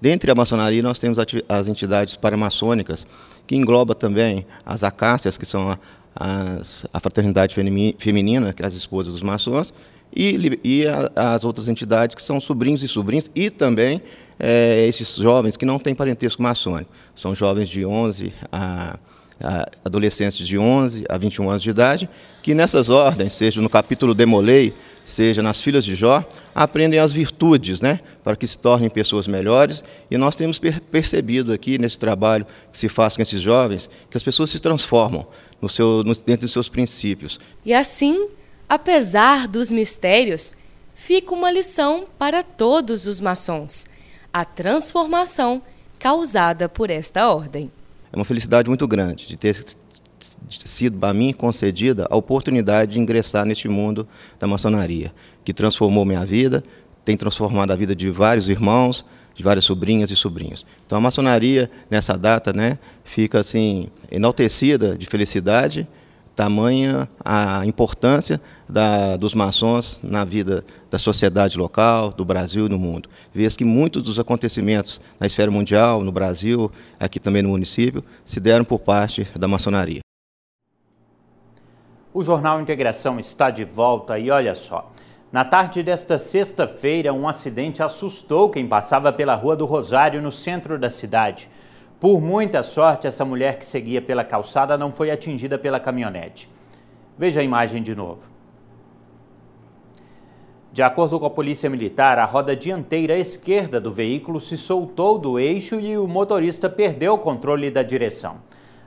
Dentre 0.00 0.30
a 0.30 0.34
maçonaria, 0.34 0.82
nós 0.82 0.98
temos 0.98 1.18
as 1.46 1.68
entidades 1.68 2.16
paramaçônicas, 2.16 3.06
que 3.46 3.56
engloba 3.56 3.94
também 3.94 4.46
as 4.64 4.82
acácias, 4.82 5.36
que 5.36 5.44
são 5.44 5.70
a, 5.70 5.78
as, 6.14 6.86
a 6.94 6.98
fraternidade 6.98 7.54
feminina, 7.98 8.54
que 8.54 8.62
é 8.62 8.66
as 8.66 8.74
esposas 8.74 9.12
dos 9.12 9.22
maçons, 9.22 9.72
e, 10.14 10.58
e 10.64 10.86
a, 10.86 11.34
as 11.34 11.44
outras 11.44 11.68
entidades 11.68 12.14
que 12.14 12.22
são 12.22 12.40
sobrinhos 12.40 12.82
e 12.82 12.88
sobrinhas, 12.88 13.30
e 13.34 13.50
também 13.50 14.02
é, 14.38 14.86
esses 14.86 15.16
jovens 15.16 15.56
que 15.56 15.64
não 15.64 15.78
têm 15.78 15.94
parentesco 15.94 16.42
maçônico. 16.42 16.90
São 17.14 17.34
jovens 17.34 17.68
de 17.68 17.84
11 17.84 18.32
a 18.50 18.98
adolescentes 19.84 20.46
de 20.46 20.58
11 20.58 21.04
a 21.08 21.18
21 21.18 21.50
anos 21.50 21.62
de 21.62 21.70
idade, 21.70 22.08
que 22.42 22.54
nessas 22.54 22.88
ordens, 22.88 23.32
seja 23.32 23.60
no 23.60 23.68
capítulo 23.68 24.14
Demolei, 24.14 24.72
seja 25.04 25.42
nas 25.42 25.60
filhas 25.60 25.84
de 25.84 25.94
Jó, 25.94 26.24
aprendem 26.54 26.98
as 26.98 27.12
virtudes, 27.12 27.80
né, 27.80 28.00
para 28.24 28.34
que 28.34 28.46
se 28.46 28.58
tornem 28.58 28.88
pessoas 28.90 29.28
melhores. 29.28 29.84
E 30.10 30.16
nós 30.16 30.34
temos 30.34 30.58
percebido 30.90 31.52
aqui 31.52 31.78
nesse 31.78 31.98
trabalho 31.98 32.46
que 32.72 32.78
se 32.78 32.88
faz 32.88 33.16
com 33.16 33.22
esses 33.22 33.40
jovens 33.40 33.90
que 34.10 34.16
as 34.16 34.22
pessoas 34.22 34.50
se 34.50 34.58
transformam 34.58 35.26
no 35.60 35.68
seu, 35.68 36.02
no, 36.04 36.14
dentro 36.14 36.42
dos 36.46 36.52
seus 36.52 36.68
princípios. 36.68 37.38
E 37.64 37.72
assim, 37.72 38.28
apesar 38.68 39.48
dos 39.48 39.70
mistérios, 39.70 40.56
fica 40.94 41.34
uma 41.34 41.50
lição 41.50 42.04
para 42.18 42.42
todos 42.42 43.06
os 43.06 43.20
maçons: 43.20 43.86
a 44.32 44.44
transformação 44.44 45.62
causada 45.98 46.68
por 46.68 46.90
esta 46.90 47.28
ordem. 47.28 47.70
É 48.12 48.16
uma 48.16 48.24
felicidade 48.24 48.68
muito 48.68 48.86
grande 48.86 49.26
de 49.26 49.36
ter 49.36 49.64
sido 50.48 50.98
para 50.98 51.12
mim 51.12 51.32
concedida 51.32 52.06
a 52.10 52.16
oportunidade 52.16 52.94
de 52.94 53.00
ingressar 53.00 53.44
neste 53.44 53.68
mundo 53.68 54.08
da 54.38 54.46
maçonaria, 54.46 55.12
que 55.44 55.52
transformou 55.52 56.04
minha 56.04 56.24
vida, 56.24 56.64
tem 57.04 57.16
transformado 57.16 57.70
a 57.70 57.76
vida 57.76 57.94
de 57.94 58.10
vários 58.10 58.48
irmãos, 58.48 59.04
de 59.34 59.42
várias 59.42 59.64
sobrinhas 59.64 60.10
e 60.10 60.16
sobrinhos. 60.16 60.64
Então 60.86 60.96
a 60.96 61.00
maçonaria 61.00 61.70
nessa 61.90 62.16
data, 62.16 62.52
né, 62.52 62.78
fica 63.04 63.40
assim 63.40 63.88
enaltecida 64.10 64.96
de 64.96 65.06
felicidade 65.06 65.86
tamanha 66.36 67.08
a 67.24 67.64
importância 67.64 68.38
da, 68.68 69.16
dos 69.16 69.34
maçons 69.34 69.98
na 70.04 70.22
vida 70.22 70.62
da 70.90 70.98
sociedade 70.98 71.58
local, 71.58 72.12
do 72.12 72.24
Brasil 72.24 72.66
e 72.66 72.68
no 72.68 72.78
mundo. 72.78 73.08
Vês 73.32 73.56
que 73.56 73.64
muitos 73.64 74.02
dos 74.02 74.18
acontecimentos 74.18 75.00
na 75.18 75.26
esfera 75.26 75.50
mundial, 75.50 76.04
no 76.04 76.12
Brasil, 76.12 76.70
aqui 77.00 77.18
também 77.18 77.42
no 77.42 77.48
município, 77.48 78.04
se 78.24 78.38
deram 78.38 78.64
por 78.64 78.78
parte 78.78 79.26
da 79.34 79.48
maçonaria. 79.48 80.00
O 82.12 82.22
Jornal 82.22 82.60
Integração 82.60 83.18
está 83.18 83.50
de 83.50 83.64
volta 83.64 84.18
e 84.18 84.30
olha 84.30 84.54
só. 84.54 84.92
Na 85.32 85.44
tarde 85.44 85.82
desta 85.82 86.18
sexta-feira, 86.18 87.12
um 87.12 87.28
acidente 87.28 87.82
assustou 87.82 88.48
quem 88.48 88.66
passava 88.66 89.12
pela 89.12 89.34
Rua 89.34 89.56
do 89.56 89.66
Rosário, 89.66 90.22
no 90.22 90.30
centro 90.30 90.78
da 90.78 90.88
cidade. 90.88 91.48
Por 91.98 92.20
muita 92.20 92.62
sorte, 92.62 93.06
essa 93.06 93.24
mulher 93.24 93.58
que 93.58 93.64
seguia 93.64 94.02
pela 94.02 94.22
calçada 94.22 94.76
não 94.76 94.92
foi 94.92 95.10
atingida 95.10 95.58
pela 95.58 95.80
caminhonete. 95.80 96.48
Veja 97.16 97.40
a 97.40 97.44
imagem 97.44 97.82
de 97.82 97.94
novo. 97.94 98.20
De 100.70 100.82
acordo 100.82 101.18
com 101.18 101.24
a 101.24 101.30
Polícia 101.30 101.70
Militar, 101.70 102.18
a 102.18 102.26
roda 102.26 102.54
dianteira 102.54 103.16
esquerda 103.16 103.80
do 103.80 103.90
veículo 103.90 104.38
se 104.38 104.58
soltou 104.58 105.16
do 105.16 105.38
eixo 105.38 105.80
e 105.80 105.96
o 105.96 106.06
motorista 106.06 106.68
perdeu 106.68 107.14
o 107.14 107.18
controle 107.18 107.70
da 107.70 107.82
direção. 107.82 108.42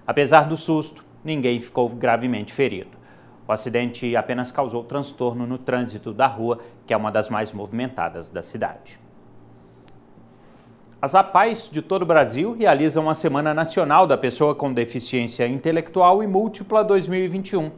Apesar 0.05 0.43
do 0.43 0.55
susto, 0.55 1.03
ninguém 1.23 1.59
ficou 1.59 1.89
gravemente 1.89 2.53
ferido. 2.53 2.91
O 3.47 3.51
acidente 3.51 4.15
apenas 4.15 4.51
causou 4.51 4.83
transtorno 4.83 5.47
no 5.47 5.57
trânsito 5.57 6.13
da 6.13 6.27
rua, 6.27 6.59
que 6.85 6.93
é 6.93 6.97
uma 6.97 7.11
das 7.11 7.27
mais 7.27 7.51
movimentadas 7.51 8.29
da 8.29 8.43
cidade. 8.43 8.99
As 11.01 11.15
APAES 11.15 11.69
de 11.71 11.81
todo 11.81 12.01
o 12.01 12.05
Brasil 12.05 12.53
realizam 12.59 13.09
a 13.09 13.15
Semana 13.15 13.53
Nacional 13.53 14.05
da 14.05 14.17
Pessoa 14.17 14.53
com 14.53 14.73
Deficiência 14.73 15.47
Intelectual 15.47 16.21
e 16.21 16.27
Múltipla 16.27 16.83
2021. 16.83 17.71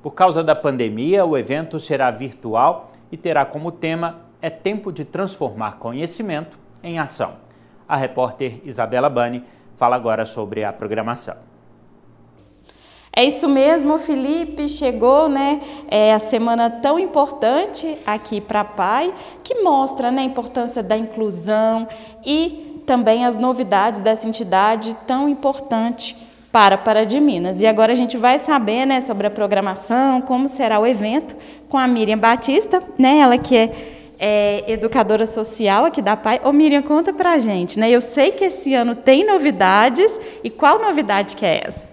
Por 0.00 0.12
causa 0.12 0.44
da 0.44 0.54
pandemia, 0.54 1.24
o 1.24 1.36
evento 1.36 1.80
será 1.80 2.12
virtual 2.12 2.92
e 3.10 3.16
terá 3.16 3.44
como 3.44 3.72
tema 3.72 4.20
É 4.40 4.48
Tempo 4.48 4.92
de 4.92 5.04
Transformar 5.04 5.78
Conhecimento 5.78 6.56
em 6.80 7.00
Ação. 7.00 7.32
A 7.88 7.96
repórter 7.96 8.60
Isabela 8.64 9.10
Bani 9.10 9.42
fala 9.74 9.96
agora 9.96 10.24
sobre 10.24 10.62
a 10.62 10.72
programação. 10.72 11.49
É 13.20 13.24
isso 13.24 13.46
mesmo, 13.46 13.98
Felipe. 13.98 14.66
Chegou, 14.66 15.28
né? 15.28 15.60
É 15.90 16.14
a 16.14 16.18
semana 16.18 16.70
tão 16.70 16.98
importante 16.98 17.94
aqui 18.06 18.40
para 18.40 18.64
PAI, 18.64 19.12
que 19.44 19.56
mostra 19.56 20.10
né, 20.10 20.22
a 20.22 20.24
importância 20.24 20.82
da 20.82 20.96
inclusão 20.96 21.86
e 22.24 22.82
também 22.86 23.26
as 23.26 23.36
novidades 23.36 24.00
dessa 24.00 24.26
entidade 24.26 24.96
tão 25.06 25.28
importante 25.28 26.16
para 26.50 26.78
Pará 26.78 27.04
de 27.04 27.20
Minas. 27.20 27.60
E 27.60 27.66
agora 27.66 27.92
a 27.92 27.94
gente 27.94 28.16
vai 28.16 28.38
saber 28.38 28.86
né, 28.86 29.02
sobre 29.02 29.26
a 29.26 29.30
programação, 29.30 30.22
como 30.22 30.48
será 30.48 30.80
o 30.80 30.86
evento, 30.86 31.36
com 31.68 31.76
a 31.76 31.86
Miriam 31.86 32.16
Batista, 32.16 32.82
né, 32.96 33.18
ela 33.18 33.36
que 33.36 33.54
é, 33.54 33.70
é 34.18 34.64
educadora 34.66 35.26
social 35.26 35.84
aqui 35.84 36.00
da 36.00 36.16
PAI. 36.16 36.40
Ô 36.42 36.52
Miriam, 36.52 36.80
conta 36.80 37.12
pra 37.12 37.38
gente, 37.38 37.78
né? 37.78 37.90
Eu 37.90 38.00
sei 38.00 38.30
que 38.30 38.44
esse 38.44 38.72
ano 38.72 38.94
tem 38.94 39.26
novidades, 39.26 40.18
e 40.42 40.48
qual 40.48 40.80
novidade 40.80 41.36
que 41.36 41.44
é 41.44 41.60
essa? 41.66 41.89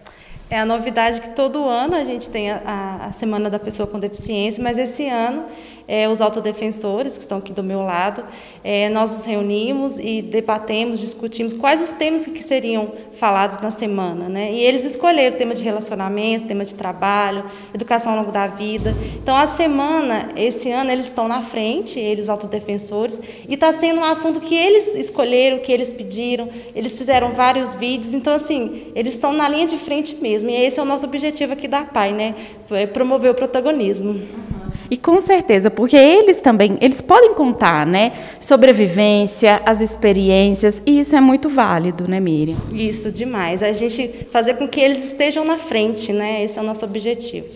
É 0.50 0.60
a 0.60 0.66
novidade 0.66 1.20
que 1.20 1.30
todo 1.30 1.66
ano 1.66 1.96
a 1.96 2.06
gente 2.06 2.30
tem 2.30 2.52
a, 2.52 3.08
a 3.10 3.12
Semana 3.12 3.50
da 3.50 3.60
Pessoa 3.60 3.86
com 3.86 4.00
Deficiência, 4.00 4.64
mas 4.64 4.78
esse 4.78 5.08
ano 5.08 5.46
é, 5.88 6.10
os 6.10 6.20
autodefensores, 6.20 7.14
que 7.14 7.22
estão 7.22 7.38
aqui 7.38 7.54
do 7.54 7.64
meu 7.64 7.82
lado, 7.82 8.24
é, 8.64 8.90
nós 8.90 9.12
nos 9.12 9.24
reunimos 9.24 9.98
e 9.98 10.22
debatemos, 10.22 11.00
discutimos 11.00 11.54
quais 11.54 11.82
os 11.82 11.92
temas 11.92 12.26
que 12.26 12.44
seriam 12.44 12.92
falados 13.14 13.60
na 13.62 13.72
semana. 13.72 14.28
Né? 14.28 14.52
E 14.52 14.60
eles 14.60 14.84
escolheram 14.84 15.38
tema 15.38 15.56
de 15.56 15.64
relacionamento, 15.64 16.48
tema 16.48 16.66
de 16.66 16.76
trabalho, 16.76 17.46
educação 17.74 18.12
ao 18.12 18.20
longo 18.20 18.32
da 18.32 18.48
vida. 18.48 18.94
Então, 19.16 19.36
a 19.36 19.48
semana, 19.48 20.32
esse 20.36 20.70
ano, 20.70 20.92
eles 20.92 21.06
estão 21.06 21.28
na 21.28 21.42
frente, 21.42 22.00
eles, 22.00 22.28
autodefensores, 22.28 23.20
e 23.48 23.54
está 23.54 23.72
sendo 23.72 24.02
um 24.02 24.04
assunto 24.04 24.42
que 24.42 24.56
eles 24.56 24.94
escolheram, 24.96 25.60
que 25.60 25.72
eles 25.72 25.94
pediram, 25.94 26.50
eles 26.76 26.98
fizeram 26.98 27.32
vários 27.32 27.74
vídeos, 27.74 28.14
então, 28.14 28.34
assim, 28.34 28.92
eles 28.94 29.14
estão 29.14 29.32
na 29.32 29.48
linha 29.48 29.68
de 29.68 29.78
frente 29.78 30.16
mesmo. 30.16 30.50
E 30.50 30.56
esse 30.56 30.80
é 30.80 30.84
o 30.84 30.86
nosso 30.86 31.06
objetivo 31.06 31.54
aqui 31.54 31.68
da 31.68 31.86
PAI, 31.86 32.12
né? 32.12 32.36
É 32.72 32.86
promover 32.86 33.32
o 33.32 33.36
protagonismo. 33.36 34.57
E 34.90 34.98
com 34.98 35.20
certeza, 35.20 35.70
porque 35.70 35.96
eles 35.96 36.42
também, 36.42 36.78
eles 36.82 37.02
podem 37.02 37.34
contar, 37.34 37.86
né, 37.86 38.14
sobrevivência, 38.40 39.62
as 39.66 39.82
experiências, 39.82 40.82
e 40.86 41.00
isso 41.00 41.16
é 41.16 41.22
muito 41.22 41.50
válido, 41.50 42.08
né, 42.08 42.20
Miriam? 42.20 42.58
Isso 42.72 43.12
demais. 43.12 43.62
A 43.62 43.72
gente 43.72 44.28
fazer 44.32 44.56
com 44.56 44.68
que 44.68 44.80
eles 44.80 45.04
estejam 45.04 45.44
na 45.44 45.58
frente, 45.58 46.14
né? 46.14 46.44
Esse 46.44 46.58
é 46.58 46.62
o 46.62 46.66
nosso 46.66 46.86
objetivo. 46.86 47.48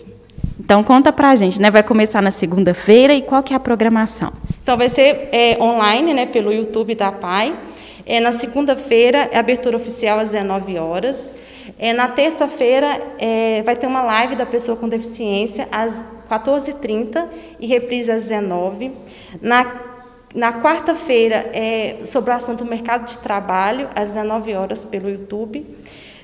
Então 0.60 0.84
conta 0.84 1.12
pra 1.12 1.34
gente, 1.34 1.60
né? 1.60 1.70
Vai 1.70 1.82
começar 1.82 2.22
na 2.22 2.30
segunda-feira 2.30 3.14
e 3.14 3.22
qual 3.22 3.42
que 3.42 3.52
é 3.52 3.56
a 3.56 3.60
programação? 3.60 4.32
Então 4.62 4.76
vai 4.76 4.88
ser 4.88 5.28
é, 5.32 5.56
online, 5.60 6.14
né, 6.14 6.26
pelo 6.26 6.52
YouTube 6.52 6.94
da 6.94 7.10
PAI. 7.10 7.54
É, 8.06 8.20
na 8.20 8.32
segunda-feira, 8.32 9.28
é 9.32 9.38
abertura 9.38 9.76
oficial 9.76 10.18
às 10.18 10.30
19 10.30 10.78
horas. 10.78 11.32
É, 11.78 11.92
na 11.92 12.08
terça-feira, 12.08 13.00
é, 13.18 13.62
vai 13.62 13.76
ter 13.76 13.86
uma 13.86 14.02
live 14.02 14.36
da 14.36 14.46
pessoa 14.46 14.76
com 14.76 14.88
deficiência 14.88 15.68
às 15.70 16.04
14h30 16.38 17.26
e 17.60 17.66
reprise 17.66 18.10
às 18.10 18.24
19 18.24 18.92
Na, 19.40 19.66
na 20.34 20.62
quarta-feira, 20.62 21.50
é 21.52 21.98
sobre 22.04 22.30
o 22.30 22.34
assunto 22.34 22.64
mercado 22.64 23.06
de 23.06 23.18
trabalho, 23.18 23.88
às 23.94 24.10
19 24.10 24.54
horas 24.54 24.84
pelo 24.84 25.10
YouTube. 25.10 25.66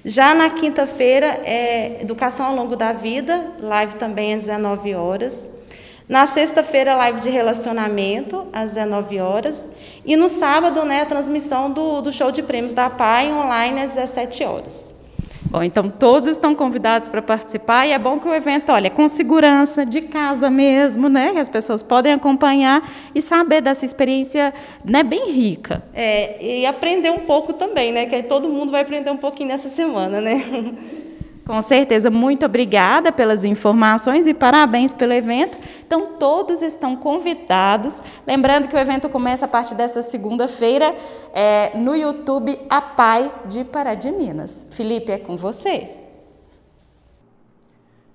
Já 0.05 0.35
na 0.35 0.49
quinta-feira, 0.51 1.27
é 1.45 2.01
Educação 2.01 2.47
ao 2.47 2.55
longo 2.55 2.77
da 2.77 2.93
vida, 2.93 3.53
live 3.61 3.97
também 3.97 4.35
às 4.35 4.45
19 4.45 4.95
horas. 4.95 5.51
Na 6.09 6.27
sexta-feira, 6.27 6.97
live 6.97 7.21
de 7.21 7.29
relacionamento, 7.29 8.47
às 8.51 8.73
19 8.73 9.21
horas. 9.21 9.71
E 10.07 10.17
no 10.17 10.29
sábado, 10.31 10.83
né, 10.87 11.03
a 11.03 11.07
transmissão 11.07 11.71
do, 11.71 12.01
do 12.01 12.11
show 12.11 12.31
de 12.31 12.43
prêmios 12.43 12.73
da 12.73 12.89
PAI, 12.89 13.31
online, 13.31 13.83
às 13.83 13.93
17 13.93 14.45
horas. 14.45 14.95
Bom, 15.51 15.63
então 15.63 15.89
todos 15.89 16.29
estão 16.29 16.55
convidados 16.55 17.09
para 17.09 17.23
participar 17.23 17.87
e 17.87 17.93
é 17.93 17.99
bom 17.99 18.19
que 18.19 18.29
o 18.29 18.35
evento, 18.35 18.71
olha, 18.71 18.91
com 18.91 19.09
segurança, 19.09 19.85
de 19.85 20.03
casa 20.03 20.51
mesmo, 20.51 21.09
né? 21.09 21.33
Que 21.33 21.39
as 21.39 21.49
pessoas 21.49 21.83
podem 21.83 22.13
acompanhar 22.13 22.87
e 23.15 23.23
saber 23.23 23.63
dessa 23.63 23.87
experiência, 23.87 24.53
né, 24.85 25.03
bem 25.03 25.31
rica. 25.31 25.83
É, 25.95 26.45
e 26.45 26.67
aprender 26.67 27.11
um 27.11 27.21
pouco 27.21 27.55
também, 27.55 27.93
né? 27.93 28.05
Que 28.05 28.17
aí 28.17 28.23
todo 28.23 28.49
mundo 28.49 28.71
vai 28.71 28.83
aprender 28.83 29.11
um 29.11 29.17
pouquinho 29.17 29.49
nessa 29.49 29.69
semana, 29.69 30.21
né? 30.21 30.45
Com 31.49 31.63
certeza, 31.63 32.11
muito 32.11 32.45
obrigada 32.45 33.11
pelas 33.11 33.43
informações 33.43 34.27
e 34.27 34.35
parabéns 34.35 34.93
pelo 34.93 35.15
evento. 35.15 35.57
Então, 35.81 36.19
todos 36.19 36.61
estão 36.61 36.95
convidados. 36.95 38.03
Lembrando 38.27 38.69
que 38.69 38.77
o 38.77 38.79
evento 38.79 39.09
começa 39.09 39.47
a 39.47 39.49
partir 39.49 39.75
desta 39.75 40.03
segunda-feira 40.03 40.95
é, 41.33 41.75
no 41.75 41.97
YouTube 41.97 42.61
A 42.69 42.83
Pai 42.83 43.33
de 43.47 43.65
Pará 43.65 43.95
de 43.95 44.11
Minas. 44.11 44.67
Felipe, 44.73 45.11
é 45.11 45.17
com 45.17 45.39
você. 45.39 45.89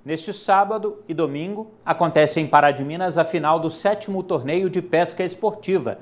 Neste 0.06 0.32
sábado 0.32 1.00
e 1.10 1.14
domingo, 1.16 1.72
acontece 1.84 2.40
em 2.40 2.46
Pará 2.46 2.70
de 2.70 2.84
Minas 2.84 3.18
a 3.18 3.26
final 3.26 3.60
do 3.60 3.72
sétimo 3.72 4.22
torneio 4.22 4.70
de 4.70 4.80
pesca 4.80 5.24
esportiva. 5.24 5.98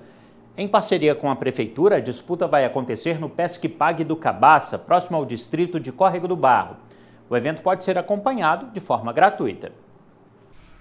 Em 0.58 0.68
parceria 0.68 1.16
com 1.16 1.32
a 1.32 1.36
Prefeitura, 1.38 1.96
a 1.96 2.02
disputa 2.02 2.46
vai 2.46 2.66
acontecer 2.66 3.22
no 3.22 3.30
Pesque 3.30 3.70
Pague 3.70 4.04
do 4.04 4.18
Cabaça, 4.18 4.78
próximo 4.78 5.16
ao 5.16 5.24
distrito 5.24 5.80
de 5.80 5.94
Córrego 5.94 6.28
do 6.28 6.36
Barro. 6.36 6.76
O 7.32 7.38
evento 7.38 7.62
pode 7.62 7.86
ser 7.86 7.98
acompanhado 7.98 8.66
de 8.74 8.82
forma 8.82 9.14
gratuita. 9.14 9.72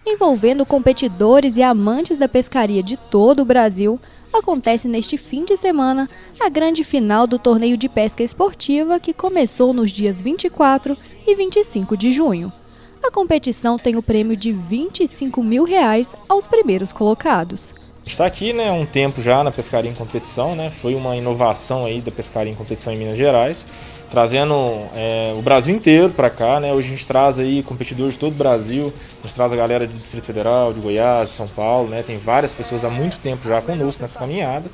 Envolvendo 0.05 0.67
competidores 0.67 1.57
e 1.57 1.63
amantes 1.63 2.19
da 2.19 2.29
pescaria 2.29 2.83
de 2.83 2.97
todo 2.97 3.41
o 3.41 3.45
Brasil, 3.45 4.01
acontece 4.33 4.89
neste 4.89 5.17
fim 5.17 5.45
de 5.45 5.57
semana 5.57 6.11
a 6.41 6.49
grande 6.49 6.83
final 6.83 7.25
do 7.29 7.39
torneio 7.39 7.77
de 7.77 7.89
pesca 7.89 8.25
esportiva 8.25 8.99
que 8.99 9.13
começou 9.13 9.73
nos 9.73 9.93
dias 9.93 10.21
24 10.21 10.99
e 11.25 11.37
25 11.37 11.97
de 11.97 12.11
junho. 12.11 12.53
A 13.01 13.13
competição 13.13 13.79
tem 13.79 13.95
o 13.95 14.03
prêmio 14.03 14.37
de 14.37 14.51
25 14.51 15.45
mil 15.45 15.63
reais 15.63 16.17
aos 16.29 16.49
primeiros 16.49 16.93
colocados. 16.93 17.73
Está 18.05 18.27
aqui 18.27 18.53
né, 18.53 18.71
há 18.71 18.73
um 18.73 18.87
tempo 18.87 19.23
já 19.23 19.45
na 19.45 19.53
pescaria 19.53 19.89
em 19.89 19.95
competição, 19.95 20.57
né? 20.57 20.69
foi 20.69 20.97
uma 20.97 21.15
inovação 21.15 21.85
aí 21.85 22.01
da 22.01 22.11
pescaria 22.11 22.53
em 22.53 22.57
competição 22.57 22.93
em 22.93 22.97
Minas 22.97 23.17
Gerais 23.17 23.65
trazendo 24.11 24.55
é, 24.95 25.33
o 25.39 25.43
Brasil 25.43 25.75
inteiro 25.75 26.11
para 26.11 26.29
cá, 26.29 26.59
né? 26.59 26.73
Hoje 26.73 26.89
a 26.89 26.91
gente 26.91 27.07
traz 27.07 27.39
aí 27.39 27.63
competidores 27.63 28.15
de 28.15 28.19
todo 28.21 28.33
o 28.33 28.37
Brasil, 28.37 28.93
a 29.23 29.27
gente 29.27 29.35
traz 29.35 29.53
a 29.53 29.57
galera 29.57 29.87
do 29.87 29.95
Distrito 29.95 30.25
Federal, 30.25 30.73
de 30.73 30.81
Goiás, 30.81 31.29
São 31.31 31.47
Paulo, 31.47 31.89
né? 31.89 32.03
Tem 32.05 32.19
várias 32.19 32.53
pessoas 32.53 32.85
há 32.85 32.91
muito 32.91 33.19
tempo 33.19 33.49
já 33.49 33.63
conosco 33.63 34.03
nessa 34.03 34.19
caminhada. 34.19 34.69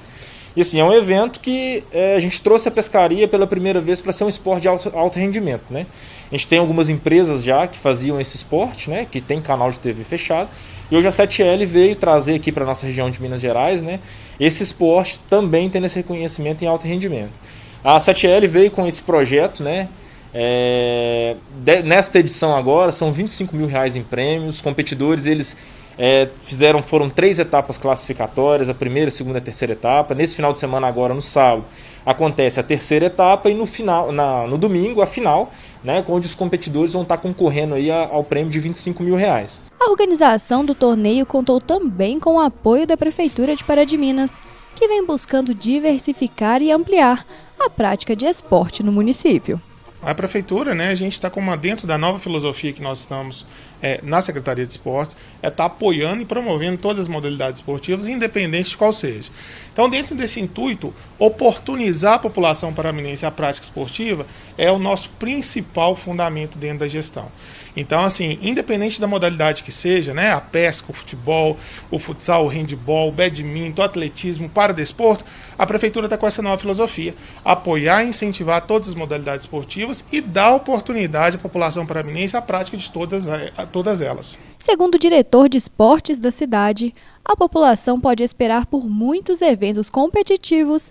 E 0.56 0.62
assim, 0.62 0.80
é 0.80 0.84
um 0.84 0.92
evento 0.92 1.38
que 1.38 1.84
é, 1.92 2.14
a 2.14 2.20
gente 2.20 2.40
trouxe 2.40 2.66
a 2.66 2.70
pescaria 2.70 3.28
pela 3.28 3.46
primeira 3.46 3.78
vez 3.78 4.00
para 4.00 4.10
ser 4.10 4.24
um 4.24 4.28
esporte 4.28 4.62
de 4.62 4.68
alto, 4.68 4.90
alto, 4.94 5.18
rendimento, 5.18 5.64
né? 5.68 5.86
A 6.32 6.34
gente 6.34 6.48
tem 6.48 6.58
algumas 6.58 6.88
empresas 6.88 7.44
já 7.44 7.66
que 7.66 7.78
faziam 7.78 8.18
esse 8.18 8.36
esporte, 8.36 8.88
né? 8.88 9.06
Que 9.10 9.20
tem 9.20 9.38
canal 9.42 9.70
de 9.70 9.78
TV 9.78 10.02
fechado. 10.02 10.48
E 10.90 10.96
hoje 10.96 11.06
a 11.06 11.10
7L 11.10 11.66
veio 11.66 11.94
trazer 11.94 12.36
aqui 12.36 12.50
para 12.50 12.64
nossa 12.64 12.86
região 12.86 13.10
de 13.10 13.20
Minas 13.20 13.42
Gerais, 13.42 13.82
né? 13.82 14.00
Esse 14.40 14.62
esporte 14.62 15.20
também 15.28 15.68
tendo 15.68 15.84
esse 15.84 15.96
reconhecimento 15.96 16.64
em 16.64 16.66
alto 16.66 16.86
rendimento. 16.86 17.32
A 17.82 17.98
7L 17.98 18.46
veio 18.48 18.70
com 18.70 18.86
esse 18.86 19.02
projeto, 19.02 19.62
né? 19.62 19.88
É, 20.34 21.36
de, 21.64 21.82
nesta 21.82 22.18
edição 22.18 22.54
agora 22.54 22.92
são 22.92 23.10
25 23.10 23.56
mil 23.56 23.66
reais 23.66 23.96
em 23.96 24.02
prêmios. 24.02 24.56
Os 24.56 24.60
competidores 24.60 25.24
eles 25.24 25.56
é, 25.98 26.28
fizeram 26.42 26.82
foram 26.82 27.08
três 27.08 27.38
etapas 27.38 27.78
classificatórias, 27.78 28.68
a 28.68 28.74
primeira, 28.74 29.08
a 29.08 29.10
segunda 29.10 29.38
e 29.38 29.40
a 29.40 29.44
terceira 29.44 29.72
etapa. 29.72 30.14
Nesse 30.14 30.36
final 30.36 30.52
de 30.52 30.58
semana 30.58 30.86
agora 30.86 31.14
no 31.14 31.22
sábado 31.22 31.64
acontece 32.04 32.60
a 32.60 32.62
terceira 32.62 33.06
etapa 33.06 33.50
e 33.50 33.54
no 33.54 33.66
final, 33.66 34.12
na, 34.12 34.46
no 34.46 34.58
domingo 34.58 35.00
a 35.00 35.06
final, 35.06 35.50
né? 35.82 36.04
Onde 36.06 36.26
os 36.26 36.34
competidores 36.34 36.92
vão 36.92 37.02
estar 37.02 37.16
concorrendo 37.16 37.74
aí 37.74 37.90
ao 37.90 38.22
prêmio 38.22 38.50
de 38.50 38.60
25 38.60 39.02
mil 39.02 39.16
reais. 39.16 39.60
A 39.80 39.90
organização 39.90 40.64
do 40.64 40.74
torneio 40.74 41.24
contou 41.24 41.60
também 41.60 42.20
com 42.20 42.36
o 42.36 42.40
apoio 42.40 42.86
da 42.86 42.96
prefeitura 42.96 43.56
de 43.56 43.64
Pará 43.64 43.84
de 43.84 43.96
Minas, 43.96 44.36
que 44.76 44.86
vem 44.86 45.04
buscando 45.04 45.54
diversificar 45.54 46.62
e 46.62 46.70
ampliar 46.70 47.26
a 47.58 47.70
prática 47.70 48.14
de 48.14 48.26
esporte 48.26 48.82
no 48.82 48.92
município. 48.92 49.60
A 50.02 50.14
prefeitura, 50.14 50.74
né, 50.74 50.90
a 50.90 50.94
gente 50.94 51.14
está 51.14 51.30
como 51.30 51.56
dentro 51.56 51.86
da 51.86 51.96
nova 51.98 52.18
filosofia 52.18 52.72
que 52.72 52.82
nós 52.82 53.00
estamos 53.00 53.46
é, 53.82 54.00
na 54.02 54.20
Secretaria 54.20 54.66
de 54.66 54.72
Esportes, 54.72 55.16
é 55.42 55.48
estar 55.48 55.56
tá 55.56 55.64
apoiando 55.64 56.22
e 56.22 56.26
promovendo 56.26 56.78
todas 56.78 57.02
as 57.02 57.08
modalidades 57.08 57.60
esportivas, 57.60 58.06
independente 58.06 58.70
de 58.70 58.76
qual 58.76 58.92
seja. 58.92 59.30
Então, 59.72 59.90
dentro 59.90 60.14
desse 60.14 60.40
intuito, 60.40 60.92
oportunizar 61.18 62.14
a 62.14 62.18
população 62.18 62.72
paraminense 62.72 63.26
a 63.26 63.30
prática 63.30 63.64
esportiva 63.64 64.26
é 64.56 64.70
o 64.72 64.78
nosso 64.78 65.10
principal 65.18 65.94
fundamento 65.94 66.58
dentro 66.58 66.78
da 66.78 66.88
gestão. 66.88 67.30
Então, 67.76 68.02
assim, 68.02 68.38
independente 68.40 68.98
da 68.98 69.06
modalidade 69.06 69.62
que 69.62 69.70
seja, 69.70 70.14
né, 70.14 70.32
a 70.32 70.40
pesca, 70.40 70.90
o 70.90 70.94
futebol, 70.94 71.58
o 71.90 71.98
futsal, 71.98 72.46
o 72.46 72.48
handball, 72.48 73.10
o 73.10 73.12
badminton, 73.12 73.82
o 73.82 73.84
atletismo, 73.84 74.48
para 74.48 74.72
desporto, 74.72 75.22
a 75.58 75.66
prefeitura 75.66 76.06
está 76.06 76.16
com 76.16 76.26
essa 76.26 76.40
nova 76.40 76.58
filosofia, 76.58 77.14
apoiar 77.44 78.02
e 78.02 78.08
incentivar 78.08 78.62
todas 78.62 78.88
as 78.88 78.94
modalidades 78.94 79.44
esportivas 79.44 80.04
e 80.10 80.22
dar 80.22 80.54
oportunidade 80.54 81.36
à 81.36 81.38
população 81.38 81.84
paraminense 81.84 82.36
à 82.36 82.40
prática 82.40 82.78
de 82.78 82.90
todas, 82.90 83.28
a 83.28 83.66
todas 83.76 84.00
elas. 84.00 84.38
Segundo 84.58 84.94
o 84.94 84.98
diretor 84.98 85.50
de 85.50 85.58
esportes 85.58 86.18
da 86.18 86.30
cidade, 86.30 86.94
a 87.22 87.36
população 87.36 88.00
pode 88.00 88.24
esperar 88.24 88.64
por 88.64 88.88
muitos 88.88 89.42
eventos 89.42 89.90
competitivos 89.90 90.90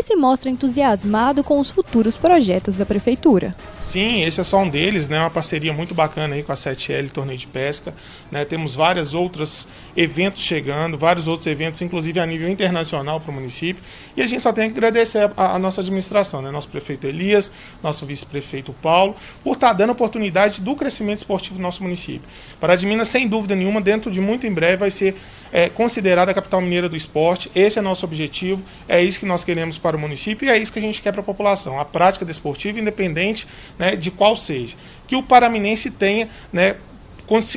e 0.00 0.02
se 0.02 0.16
mostra 0.16 0.50
entusiasmado 0.50 1.44
com 1.44 1.60
os 1.60 1.70
futuros 1.70 2.16
projetos 2.16 2.74
da 2.74 2.86
prefeitura. 2.86 3.54
Sim, 3.82 4.22
esse 4.22 4.40
é 4.40 4.44
só 4.44 4.58
um 4.58 4.68
deles, 4.68 5.08
né? 5.08 5.20
Uma 5.20 5.30
parceria 5.30 5.72
muito 5.72 5.94
bacana 5.94 6.34
aí 6.34 6.42
com 6.42 6.52
a 6.52 6.54
7L 6.54 7.10
Torneio 7.10 7.38
de 7.38 7.46
Pesca. 7.46 7.94
Né? 8.30 8.44
Temos 8.44 8.74
vários 8.74 9.12
outros 9.12 9.68
eventos 9.94 10.42
chegando, 10.42 10.96
vários 10.96 11.28
outros 11.28 11.46
eventos, 11.46 11.82
inclusive 11.82 12.18
a 12.18 12.24
nível 12.24 12.48
internacional 12.48 13.20
para 13.20 13.30
o 13.30 13.34
município. 13.34 13.82
E 14.16 14.22
a 14.22 14.26
gente 14.26 14.42
só 14.42 14.52
tem 14.52 14.70
que 14.70 14.78
agradecer 14.78 15.30
a, 15.36 15.54
a 15.54 15.58
nossa 15.58 15.82
administração, 15.82 16.40
né? 16.40 16.50
Nosso 16.50 16.68
prefeito 16.68 17.06
Elias, 17.06 17.52
nosso 17.82 18.06
vice-prefeito 18.06 18.74
Paulo, 18.80 19.14
por 19.44 19.54
estar 19.54 19.68
tá 19.68 19.72
dando 19.74 19.90
oportunidade 19.90 20.62
do 20.62 20.74
crescimento 20.74 21.18
esportivo 21.18 21.56
do 21.56 21.62
nosso 21.62 21.82
município. 21.82 22.22
Para 22.58 22.74
de 22.74 22.86
Minas, 22.86 23.08
sem 23.08 23.28
dúvida 23.28 23.54
nenhuma, 23.54 23.82
dentro 23.82 24.10
de 24.10 24.20
muito 24.20 24.46
em 24.46 24.52
breve 24.52 24.76
vai 24.76 24.90
ser 24.90 25.16
é, 25.52 25.68
considerada 25.68 26.30
a 26.30 26.34
capital 26.34 26.60
mineira 26.60 26.88
do 26.88 26.96
esporte. 26.96 27.50
Esse 27.54 27.78
é 27.78 27.82
nosso 27.82 28.04
objetivo, 28.04 28.62
é 28.88 29.02
isso 29.02 29.20
que 29.20 29.26
nós 29.26 29.44
queremos 29.44 29.78
para 29.78 29.96
o 29.96 30.00
município 30.00 30.46
e 30.46 30.50
é 30.50 30.56
isso 30.56 30.72
que 30.72 30.78
a 30.78 30.82
gente 30.82 31.02
quer 31.02 31.12
para 31.12 31.20
a 31.20 31.24
população. 31.24 31.78
A 31.78 31.84
prática 31.84 32.24
desportiva, 32.24 32.78
independente 32.78 33.46
né, 33.78 33.96
de 33.96 34.10
qual 34.10 34.36
seja. 34.36 34.76
Que 35.06 35.16
o 35.16 35.22
paraminense 35.22 35.90
tenha 35.90 36.28
né, 36.52 36.76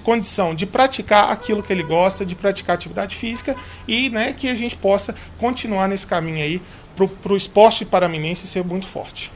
condição 0.03 0.53
de 0.53 0.65
praticar 0.65 1.32
aquilo 1.32 1.63
que 1.63 1.73
ele 1.73 1.84
gosta, 1.84 2.25
de 2.25 2.36
praticar 2.36 2.75
atividade 2.75 3.15
física 3.15 3.56
e 3.88 4.10
né, 4.10 4.34
que 4.34 4.47
a 4.47 4.53
gente 4.53 4.75
possa 4.77 5.15
continuar 5.39 5.88
nesse 5.88 6.06
caminho 6.06 6.43
aí 6.43 6.62
para 6.95 7.34
o 7.34 7.38
esporte 7.38 7.84
paraminense 7.84 8.45
ser 8.45 8.63
muito 8.63 8.88
forte. 8.88 9.32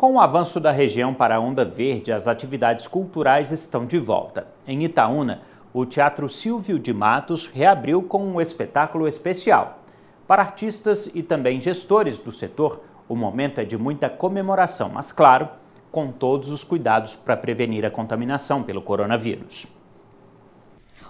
Com 0.00 0.14
o 0.14 0.20
avanço 0.20 0.58
da 0.58 0.72
região 0.72 1.12
para 1.12 1.36
a 1.36 1.40
Onda 1.40 1.62
Verde, 1.62 2.10
as 2.10 2.26
atividades 2.26 2.88
culturais 2.88 3.52
estão 3.52 3.84
de 3.84 3.98
volta. 3.98 4.46
Em 4.66 4.82
Itaúna, 4.82 5.42
o 5.72 5.86
Teatro 5.86 6.28
Silvio 6.28 6.78
de 6.78 6.92
Matos 6.92 7.46
reabriu 7.46 8.02
com 8.02 8.24
um 8.24 8.40
espetáculo 8.40 9.06
especial. 9.06 9.78
Para 10.26 10.42
artistas 10.42 11.10
e 11.14 11.22
também 11.22 11.60
gestores 11.60 12.18
do 12.18 12.32
setor, 12.32 12.82
o 13.08 13.14
momento 13.14 13.58
é 13.58 13.64
de 13.64 13.78
muita 13.78 14.08
comemoração, 14.08 14.88
mas 14.88 15.12
claro, 15.12 15.48
com 15.90 16.10
todos 16.10 16.50
os 16.50 16.64
cuidados 16.64 17.16
para 17.16 17.36
prevenir 17.36 17.84
a 17.84 17.90
contaminação 17.90 18.62
pelo 18.62 18.82
coronavírus. 18.82 19.66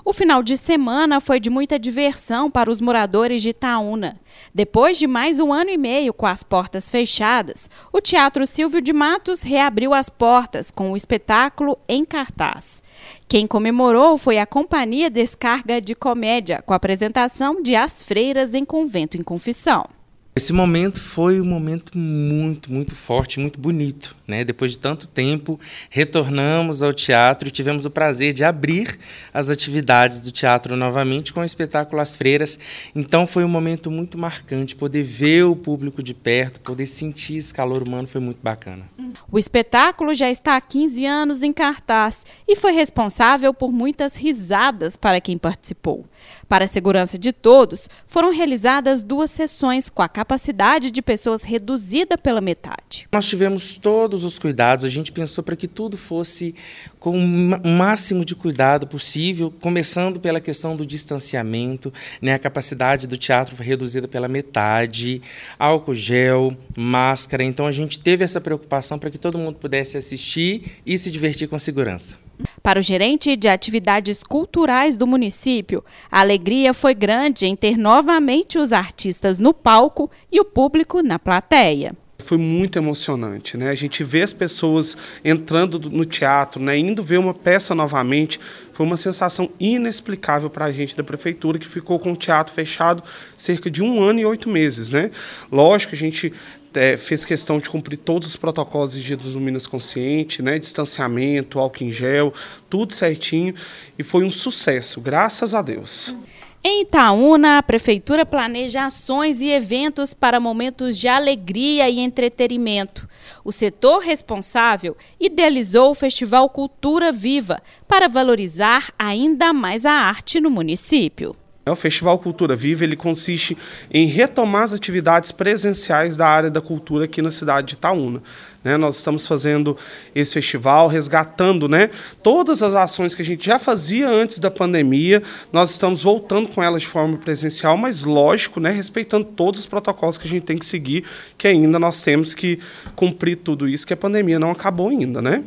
O 0.03 0.15
final 0.15 0.43
de 0.43 0.57
semana 0.57 1.21
foi 1.21 1.39
de 1.39 1.51
muita 1.51 1.79
diversão 1.79 2.51
para 2.51 2.71
os 2.71 2.81
moradores 2.81 3.43
de 3.43 3.51
Itaúna. 3.51 4.19
Depois 4.55 4.99
de 4.99 5.07
mais 5.07 5.39
um 5.39 5.53
ano 5.53 5.71
e 5.71 5.77
meio 5.77 6.15
com 6.15 6.27
as 6.27 6.43
portas 6.43 6.89
fechadas, 6.89 7.69
o 7.93 8.01
Teatro 8.01 8.47
Silvio 8.47 8.81
de 8.81 8.93
Matos 8.93 9.43
reabriu 9.43 9.93
as 9.93 10.09
portas 10.09 10.71
com 10.71 10.93
o 10.93 10.97
espetáculo 10.97 11.79
em 11.87 12.05
cartaz. 12.05 12.83
Quem 13.29 13.47
comemorou 13.47 14.17
foi 14.17 14.39
a 14.39 14.47
Companhia 14.47 15.11
Descarga 15.11 15.81
de 15.81 15.95
Comédia, 15.95 16.63
com 16.63 16.73
a 16.73 16.77
apresentação 16.77 17.63
de 17.63 17.77
As 17.77 18.03
Freiras 18.03 18.55
em 18.55 18.65
Convento 18.65 19.19
em 19.19 19.23
Confissão. 19.23 20.00
Esse 20.41 20.55
momento 20.55 20.99
foi 20.99 21.39
um 21.39 21.45
momento 21.45 21.99
muito, 21.99 22.73
muito 22.73 22.95
forte, 22.95 23.39
muito 23.39 23.61
bonito. 23.61 24.17
Né? 24.27 24.43
Depois 24.43 24.71
de 24.71 24.79
tanto 24.79 25.07
tempo, 25.07 25.61
retornamos 25.91 26.81
ao 26.81 26.95
teatro 26.95 27.47
e 27.47 27.53
tivemos 27.53 27.85
o 27.85 27.91
prazer 27.91 28.33
de 28.33 28.43
abrir 28.43 28.99
as 29.35 29.51
atividades 29.51 30.19
do 30.23 30.33
teatro 30.33 30.77
novamente 30.77 31.31
com 31.31 31.41
o 31.41 31.45
espetáculo 31.45 32.01
As 32.01 32.17
Freiras. 32.17 32.59
Então 32.97 33.27
foi 33.27 33.45
um 33.45 33.49
momento 33.49 33.91
muito 33.91 34.17
marcante, 34.17 34.75
poder 34.75 35.03
ver 35.03 35.45
o 35.45 35.55
público 35.55 36.03
de 36.03 36.15
perto, 36.15 36.59
poder 36.61 36.87
sentir 36.87 37.37
esse 37.37 37.53
calor 37.53 37.87
humano 37.87 38.09
foi 38.09 38.23
muito 38.23 38.39
bacana. 38.43 38.87
O 39.31 39.39
espetáculo 39.39 40.15
já 40.15 40.31
está 40.31 40.57
há 40.57 40.61
15 40.61 41.07
anos 41.07 41.43
em 41.43 41.53
cartaz 41.53 42.25
e 42.47 42.57
foi 42.57 42.73
responsável 42.73 43.53
por 43.53 43.73
muitas 43.73 44.17
risadas 44.17 44.97
para 44.97 45.21
quem 45.21 45.37
participou. 45.37 46.05
Para 46.49 46.65
a 46.65 46.69
segurança 46.69 47.19
de 47.19 47.33
todos, 47.33 47.89
foram 48.07 48.33
realizadas 48.33 49.03
duas 49.03 49.31
sessões 49.31 49.89
com 49.89 50.03
a 50.03 50.09
capacidade 50.09 50.91
de 50.91 51.01
pessoas 51.01 51.43
reduzida 51.43 52.19
pela 52.19 52.41
metade. 52.41 53.07
Nós 53.13 53.27
tivemos 53.27 53.77
todos 53.77 54.25
os 54.25 54.39
cuidados, 54.39 54.85
a 54.85 54.89
gente 54.89 55.13
pensou 55.13 55.43
para 55.45 55.57
que 55.57 55.69
tudo 55.69 55.97
fosse 55.97 56.55
com 56.99 57.17
o 57.17 57.69
máximo 57.69 58.25
de 58.25 58.35
cuidado 58.35 58.87
possível, 58.87 59.53
começando 59.61 60.21
pela 60.21 60.41
questão 60.41 60.77
do 60.77 60.85
distanciamento, 60.85 61.93
né? 62.21 62.35
a 62.35 62.39
capacidade 62.39 63.07
do 63.07 63.17
teatro 63.17 63.57
foi 63.57 63.65
reduzida 63.65 64.07
pela 64.07 64.29
metade, 64.29 65.23
álcool 65.59 65.95
gel, 65.95 66.57
máscara. 66.77 67.43
Então 67.43 67.67
a 67.67 67.73
gente 67.73 67.99
teve 67.99 68.23
essa 68.23 68.41
preocupação 68.41 68.99
para 69.01 69.11
que 69.11 69.19
todo 69.19 69.39
mundo 69.39 69.59
pudesse 69.59 69.97
assistir 69.97 70.81
e 70.87 70.97
se 70.97 71.11
divertir 71.11 71.49
com 71.49 71.59
segurança. 71.59 72.17
Para 72.63 72.79
o 72.79 72.83
gerente 72.83 73.37
de 73.37 73.49
atividades 73.49 74.23
culturais 74.23 74.97
do 74.97 75.07
município, 75.07 75.85
a 76.11 76.21
alegria 76.21 76.73
foi 76.73 76.95
grande 76.95 77.47
em 77.47 77.57
ter 77.57 77.77
novamente 77.77 78.59
os 78.59 78.73
artistas 78.73 79.39
no 79.39 79.53
palco 79.53 80.11
e 80.31 80.41
o 80.41 80.45
público 80.45 81.03
na 81.03 81.19
plateia 81.19 81.95
foi 82.21 82.39
muito 82.39 82.79
emocionante, 82.79 83.57
né? 83.57 83.71
A 83.71 83.75
gente 83.75 84.05
vê 84.05 84.23
as 84.23 84.33
pessoas 84.33 84.97
entrando 85.25 85.79
no 85.91 86.05
teatro, 86.05 86.63
né? 86.63 86.79
Indo 86.79 87.03
ver 87.03 87.19
uma 87.19 87.35
peça 87.35 87.75
novamente, 87.75 88.39
foi 88.73 88.87
uma 88.87 88.97
sensação 88.97 89.51
inexplicável 89.59 90.49
para 90.49 90.67
a 90.67 90.73
gente 90.73 90.97
da 90.97 91.03
prefeitura 91.03 91.59
que 91.59 91.67
ficou 91.67 91.99
com 91.99 92.13
o 92.13 92.17
teatro 92.17 92.55
fechado 92.55 93.03
cerca 93.37 93.71
de 93.71 93.83
um 93.83 94.03
ano 94.03 94.21
e 94.21 94.25
oito 94.25 94.49
meses, 94.49 94.91
né? 94.91 95.11
Lógico, 95.51 95.95
a 95.95 95.99
gente 95.99 96.33
é, 96.75 96.97
fez 96.97 97.25
questão 97.25 97.59
de 97.59 97.69
cumprir 97.69 97.97
todos 97.97 98.29
os 98.29 98.37
protocolos 98.37 98.95
exigidos 98.95 99.33
do 99.33 99.41
Minas 99.41 99.67
Consciente, 99.67 100.43
né? 100.43 100.59
Distanciamento, 100.59 101.59
álcool 101.59 101.85
em 101.85 101.93
gel, 101.93 102.33
tudo 102.69 102.93
certinho 102.95 103.55
e 103.99 104.03
foi 104.03 104.25
um 104.25 104.31
sucesso, 104.31 105.01
graças 105.01 105.55
a 105.55 105.63
Deus. 105.63 106.15
Em 106.63 106.83
Itaúna, 106.83 107.57
a 107.57 107.63
Prefeitura 107.63 108.27
planeja 108.27 108.85
ações 108.85 109.41
e 109.41 109.49
eventos 109.49 110.13
para 110.13 110.39
momentos 110.39 110.99
de 110.99 111.09
alegria 111.09 111.89
e 111.89 111.99
entretenimento. 111.99 113.09
O 113.43 113.51
setor 113.51 114.01
responsável 114.01 114.95
idealizou 115.19 115.91
o 115.91 115.95
Festival 115.95 116.51
Cultura 116.51 117.11
Viva 117.11 117.57
para 117.89 118.09
valorizar 118.09 118.93
ainda 118.99 119.55
mais 119.55 119.87
a 119.87 119.93
arte 119.93 120.39
no 120.39 120.51
município. 120.51 121.35
O 121.67 121.75
Festival 121.77 122.19
Cultura 122.19 122.57
Viva 122.57 122.85
ele 122.85 122.97
consiste 122.97 123.57
em 123.93 124.07
retomar 124.07 124.63
as 124.63 124.73
atividades 124.73 125.31
presenciais 125.31 126.17
da 126.17 126.27
área 126.27 126.51
da 126.51 126.61
cultura 126.61 127.05
aqui 127.05 127.21
na 127.21 127.31
cidade 127.31 127.69
de 127.69 127.75
Itaúna. 127.75 128.23
Né? 128.65 128.79
Nós 128.79 128.97
estamos 128.97 129.27
fazendo 129.27 129.77
esse 130.15 130.33
festival, 130.33 130.89
resgatando 130.89 131.69
né, 131.69 131.91
todas 132.23 132.63
as 132.63 132.75
ações 132.75 133.15
que 133.15 133.21
a 133.21 133.25
gente 133.25 133.45
já 133.45 133.59
fazia 133.59 134.09
antes 134.09 134.39
da 134.39 134.51
pandemia. 134.51 135.23
Nós 135.53 135.71
estamos 135.71 136.03
voltando 136.03 136.49
com 136.49 136.63
elas 136.63 136.81
de 136.81 136.89
forma 136.89 137.19
presencial, 137.19 137.77
mas 137.77 138.05
lógico, 138.05 138.59
né, 138.59 138.71
respeitando 138.71 139.27
todos 139.27 139.61
os 139.61 139.67
protocolos 139.67 140.17
que 140.17 140.27
a 140.27 140.31
gente 140.31 140.45
tem 140.45 140.57
que 140.59 140.67
seguir, 140.67 141.05
que 141.37 141.47
ainda 141.47 141.79
nós 141.79 142.01
temos 142.03 142.33
que 142.33 142.59
cumprir 142.97 143.37
tudo 143.37 143.69
isso, 143.69 143.87
que 143.87 143.93
a 143.93 143.99
pandemia 143.99 144.39
não 144.39 144.51
acabou 144.51 144.89
ainda, 144.89 145.21
né? 145.21 145.45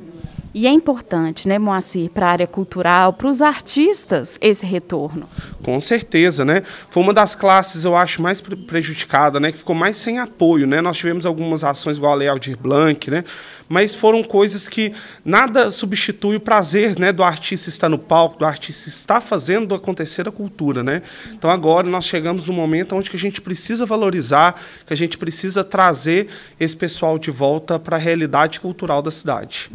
E 0.56 0.68
é 0.68 0.70
importante, 0.70 1.48
né, 1.48 1.58
Moacir, 1.58 2.12
para 2.12 2.28
a 2.28 2.30
área 2.30 2.46
cultural, 2.46 3.14
para 3.14 3.28
os 3.28 3.42
artistas, 3.42 4.38
esse 4.40 4.64
retorno. 4.64 5.28
Com 5.64 5.82
certeza, 5.82 6.46
né? 6.46 6.62
Foi 6.92 7.02
uma 7.02 7.12
das 7.12 7.34
classes, 7.34 7.86
eu 7.86 7.98
acho, 7.98 8.22
mais 8.22 8.40
prejudicada, 8.40 9.40
né? 9.40 9.52
Que 9.52 9.58
ficou 9.58 9.76
mais 9.76 9.98
sem 9.98 10.20
apoio, 10.20 10.68
né? 10.68 10.80
Nós 10.80 10.98
tivemos 10.98 11.26
algumas 11.26 11.64
ações 11.64 11.98
igual 11.98 12.14
a 12.14 12.16
Lei 12.16 12.28
Aldir 12.28 12.56
Blanc, 12.56 13.10
né? 13.10 13.24
Mas 13.68 13.96
foram 13.96 14.22
coisas 14.24 14.68
que 14.68 14.94
nada 15.26 15.72
substitui 15.72 16.36
o 16.36 16.40
prazer, 16.40 17.00
né? 17.00 17.12
Do 17.12 17.24
artista 17.24 17.70
estar 17.70 17.90
no 17.90 17.98
palco, 17.98 18.38
do 18.38 18.46
artista 18.46 18.90
estar 18.90 19.22
fazendo 19.22 19.74
acontecer 19.74 20.28
a 20.28 20.32
cultura, 20.32 20.84
né? 20.84 21.02
Então 21.32 21.50
agora 21.50 21.88
nós 21.90 22.06
chegamos 22.06 22.46
no 22.46 22.54
momento 22.54 22.96
onde 22.96 23.10
que 23.10 23.16
a 23.16 23.20
gente 23.20 23.42
precisa 23.42 23.88
valorizar, 23.88 24.62
que 24.86 24.94
a 24.94 24.98
gente 24.98 25.18
precisa 25.18 25.64
trazer 25.64 26.28
esse 26.60 26.78
pessoal 26.78 27.18
de 27.18 27.32
volta 27.32 27.80
para 27.80 27.96
a 27.96 28.00
realidade 28.00 28.60
cultural 28.60 29.02
da 29.02 29.10
cidade 29.10 29.72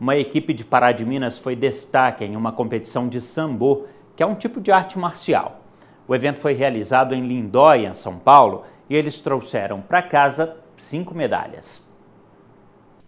uma 0.00 0.16
equipe 0.16 0.54
de 0.54 0.64
Pará 0.64 0.92
de 0.92 1.04
Minas 1.04 1.38
foi 1.38 1.54
destaque 1.54 2.24
em 2.24 2.34
uma 2.34 2.50
competição 2.50 3.06
de 3.06 3.20
sambo, 3.20 3.86
que 4.16 4.22
é 4.22 4.26
um 4.26 4.34
tipo 4.34 4.58
de 4.58 4.72
arte 4.72 4.98
marcial. 4.98 5.60
O 6.08 6.14
evento 6.14 6.40
foi 6.40 6.54
realizado 6.54 7.14
em 7.14 7.26
Lindóia, 7.26 7.92
São 7.92 8.18
Paulo, 8.18 8.64
e 8.88 8.96
eles 8.96 9.20
trouxeram 9.20 9.82
para 9.82 10.02
casa 10.02 10.56
cinco 10.78 11.14
medalhas. 11.14 11.86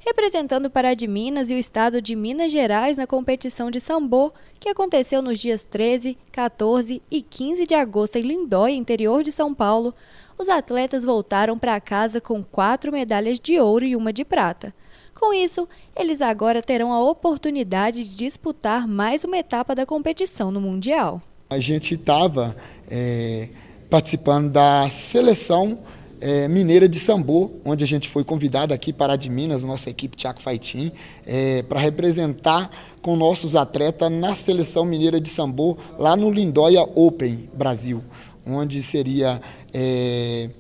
Representando 0.00 0.68
Pará 0.68 0.92
de 0.92 1.08
Minas 1.08 1.48
e 1.48 1.54
o 1.54 1.58
estado 1.58 2.02
de 2.02 2.14
Minas 2.14 2.52
Gerais 2.52 2.98
na 2.98 3.06
competição 3.06 3.70
de 3.70 3.80
sambo, 3.80 4.30
que 4.60 4.68
aconteceu 4.68 5.22
nos 5.22 5.40
dias 5.40 5.64
13, 5.64 6.18
14 6.30 7.02
e 7.10 7.22
15 7.22 7.66
de 7.66 7.74
agosto 7.74 8.16
em 8.16 8.22
Lindóia, 8.22 8.74
interior 8.74 9.22
de 9.22 9.32
São 9.32 9.54
Paulo, 9.54 9.94
os 10.36 10.48
atletas 10.48 11.04
voltaram 11.04 11.58
para 11.58 11.80
casa 11.80 12.20
com 12.20 12.42
quatro 12.44 12.92
medalhas 12.92 13.40
de 13.40 13.58
ouro 13.58 13.84
e 13.84 13.96
uma 13.96 14.12
de 14.12 14.24
prata. 14.24 14.74
Com 15.22 15.32
isso, 15.32 15.68
eles 15.94 16.20
agora 16.20 16.60
terão 16.60 16.92
a 16.92 17.00
oportunidade 17.00 18.02
de 18.02 18.16
disputar 18.16 18.88
mais 18.88 19.22
uma 19.22 19.38
etapa 19.38 19.72
da 19.72 19.86
competição 19.86 20.50
no 20.50 20.60
Mundial. 20.60 21.22
A 21.48 21.60
gente 21.60 21.94
estava 21.94 22.56
é, 22.90 23.48
participando 23.88 24.50
da 24.50 24.88
seleção 24.88 25.78
é, 26.20 26.48
mineira 26.48 26.88
de 26.88 26.98
Sambo, 26.98 27.52
onde 27.64 27.84
a 27.84 27.86
gente 27.86 28.08
foi 28.08 28.24
convidado 28.24 28.74
aqui 28.74 28.92
para 28.92 29.14
de 29.14 29.30
Minas, 29.30 29.62
nossa 29.62 29.88
equipe 29.88 30.16
Tiago 30.16 30.42
Faitim, 30.42 30.90
é, 31.24 31.62
para 31.62 31.78
representar 31.78 32.68
com 33.00 33.14
nossos 33.14 33.54
atletas 33.54 34.10
na 34.10 34.34
seleção 34.34 34.84
mineira 34.84 35.20
de 35.20 35.28
Sambo, 35.28 35.78
lá 36.00 36.16
no 36.16 36.32
Lindóia 36.32 36.82
Open 36.96 37.48
Brasil, 37.54 38.02
onde 38.44 38.82
seria 38.82 39.40
é, 39.72 40.50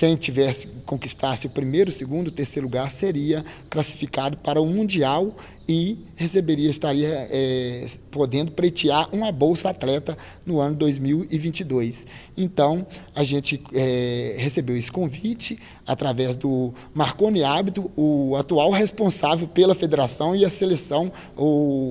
quem 0.00 0.16
tivesse 0.16 0.66
conquistasse 0.86 1.46
o 1.46 1.50
primeiro, 1.50 1.92
segundo, 1.92 2.30
terceiro 2.30 2.66
lugar 2.66 2.90
seria 2.90 3.44
classificado 3.68 4.38
para 4.38 4.58
o 4.58 4.64
mundial 4.64 5.36
e 5.68 5.98
receberia 6.16 6.70
estaria 6.70 7.28
é, 7.30 7.86
podendo 8.10 8.50
pretear 8.50 9.14
uma 9.14 9.30
bolsa 9.30 9.68
atleta 9.68 10.16
no 10.46 10.58
ano 10.58 10.74
2022. 10.74 12.06
Então 12.34 12.86
a 13.14 13.22
gente 13.22 13.62
é, 13.74 14.36
recebeu 14.38 14.74
esse 14.74 14.90
convite 14.90 15.58
através 15.86 16.34
do 16.34 16.72
Marconi 16.94 17.44
Hábito, 17.44 17.90
o 17.94 18.34
atual 18.36 18.70
responsável 18.70 19.46
pela 19.48 19.74
federação 19.74 20.34
e 20.34 20.46
a 20.46 20.48
seleção, 20.48 21.12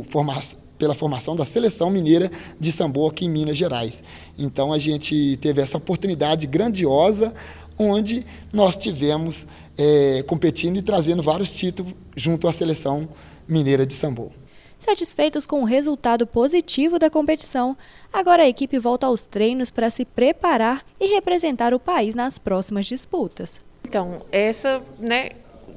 formação 0.09 0.57
pela 0.79 0.95
formação 0.95 1.35
da 1.35 1.43
seleção 1.43 1.91
mineira 1.91 2.31
de 2.57 2.71
sambo 2.71 3.05
aqui 3.05 3.25
em 3.25 3.29
Minas 3.29 3.57
Gerais. 3.57 4.01
Então 4.37 4.71
a 4.71 4.79
gente 4.79 5.37
teve 5.41 5.61
essa 5.61 5.77
oportunidade 5.77 6.47
grandiosa 6.47 7.33
onde 7.79 8.25
nós 8.51 8.75
tivemos 8.75 9.47
é, 9.77 10.21
competindo 10.27 10.77
e 10.77 10.81
trazendo 10.81 11.23
vários 11.23 11.51
títulos 11.51 11.93
junto 12.15 12.47
à 12.47 12.51
seleção 12.51 13.07
mineira 13.47 13.85
de 13.85 13.93
sambo. 13.93 14.31
Satisfeitos 14.77 15.45
com 15.45 15.61
o 15.61 15.65
resultado 15.65 16.25
positivo 16.25 16.99
da 16.99 17.09
competição, 17.09 17.75
agora 18.13 18.43
a 18.43 18.47
equipe 18.47 18.77
volta 18.79 19.07
aos 19.07 19.25
treinos 19.25 19.69
para 19.69 19.89
se 19.89 20.05
preparar 20.05 20.85
e 20.99 21.07
representar 21.07 21.73
o 21.73 21.79
país 21.79 22.15
nas 22.15 22.37
próximas 22.37 22.85
disputas. 22.85 23.59
Então, 23.83 24.21
essa, 24.31 24.81
né, 24.97 25.31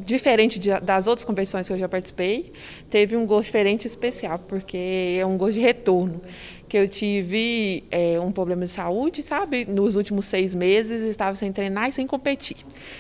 diferente 0.05 0.59
de, 0.59 0.71
das 0.81 1.07
outras 1.07 1.25
competições 1.25 1.67
que 1.67 1.73
eu 1.73 1.79
já 1.79 1.89
participei, 1.89 2.53
teve 2.91 3.17
um 3.17 3.27
gosto 3.27 3.47
diferente 3.47 3.87
especial, 3.87 4.39
porque 4.39 5.17
é 5.19 5.27
um 5.27 5.37
gosto 5.37 5.55
de 5.55 5.61
retorno. 5.61 6.21
Que 6.69 6.79
eu 6.79 6.89
tive 6.89 7.85
é, 7.91 8.19
um 8.19 8.33
problema 8.33 8.65
de 8.65 8.71
saúde, 8.71 9.23
sabe? 9.23 9.67
Nos 9.67 9.95
últimos 9.95 10.25
seis 10.27 10.55
meses, 10.55 11.03
estava 11.03 11.37
sem 11.37 11.53
treinar 11.53 11.89
e 11.89 11.93
sem 11.93 12.07
competir. 12.07 12.57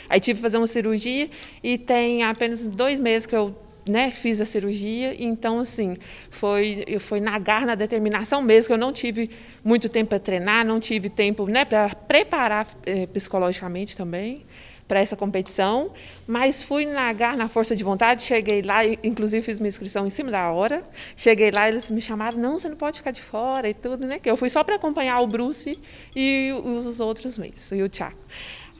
Aí 0.08 0.20
tive 0.20 0.38
que 0.38 0.42
fazer 0.42 0.58
uma 0.58 0.66
cirurgia 0.66 1.30
e 1.62 1.78
tem 1.78 2.22
apenas 2.22 2.66
dois 2.68 3.00
meses 3.00 3.24
que 3.24 3.34
eu 3.34 3.54
né, 3.86 4.10
fiz 4.10 4.40
a 4.40 4.44
cirurgia, 4.44 5.16
então 5.18 5.58
assim, 5.58 5.96
foi, 6.30 6.84
foi 7.00 7.18
na 7.18 7.36
garra, 7.38 7.66
na 7.66 7.74
determinação 7.74 8.40
mesmo, 8.40 8.68
que 8.68 8.72
eu 8.74 8.78
não 8.78 8.92
tive 8.92 9.28
muito 9.64 9.88
tempo 9.88 10.10
para 10.10 10.20
treinar, 10.20 10.64
não 10.64 10.78
tive 10.78 11.10
tempo 11.10 11.46
né, 11.46 11.64
para 11.64 11.88
preparar 11.94 12.68
é, 12.86 13.06
psicologicamente 13.06 13.96
também 13.96 14.44
para 14.86 15.00
essa 15.00 15.16
competição, 15.16 15.90
mas 16.26 16.62
fui 16.62 16.84
na 16.86 17.12
garra, 17.12 17.36
na 17.36 17.48
força 17.48 17.74
de 17.74 17.82
vontade, 17.82 18.22
cheguei 18.22 18.62
lá, 18.62 18.84
inclusive 19.02 19.42
fiz 19.44 19.58
minha 19.58 19.68
inscrição 19.68 20.06
em 20.06 20.10
cima 20.10 20.30
da 20.30 20.50
hora, 20.50 20.82
cheguei 21.16 21.50
lá, 21.50 21.68
eles 21.68 21.88
me 21.88 22.00
chamaram, 22.00 22.38
não, 22.38 22.58
você 22.58 22.68
não 22.68 22.76
pode 22.76 22.98
ficar 22.98 23.10
de 23.10 23.22
fora 23.22 23.68
e 23.68 23.74
tudo, 23.74 24.06
né, 24.06 24.18
que 24.18 24.30
eu 24.30 24.36
fui 24.36 24.50
só 24.50 24.62
para 24.62 24.74
acompanhar 24.74 25.20
o 25.20 25.26
Bruce 25.26 25.78
e 26.14 26.52
os 26.64 27.00
outros 27.00 27.38
meios, 27.38 27.70
e 27.72 27.82
o 27.82 27.88
Thiago. 27.88 28.18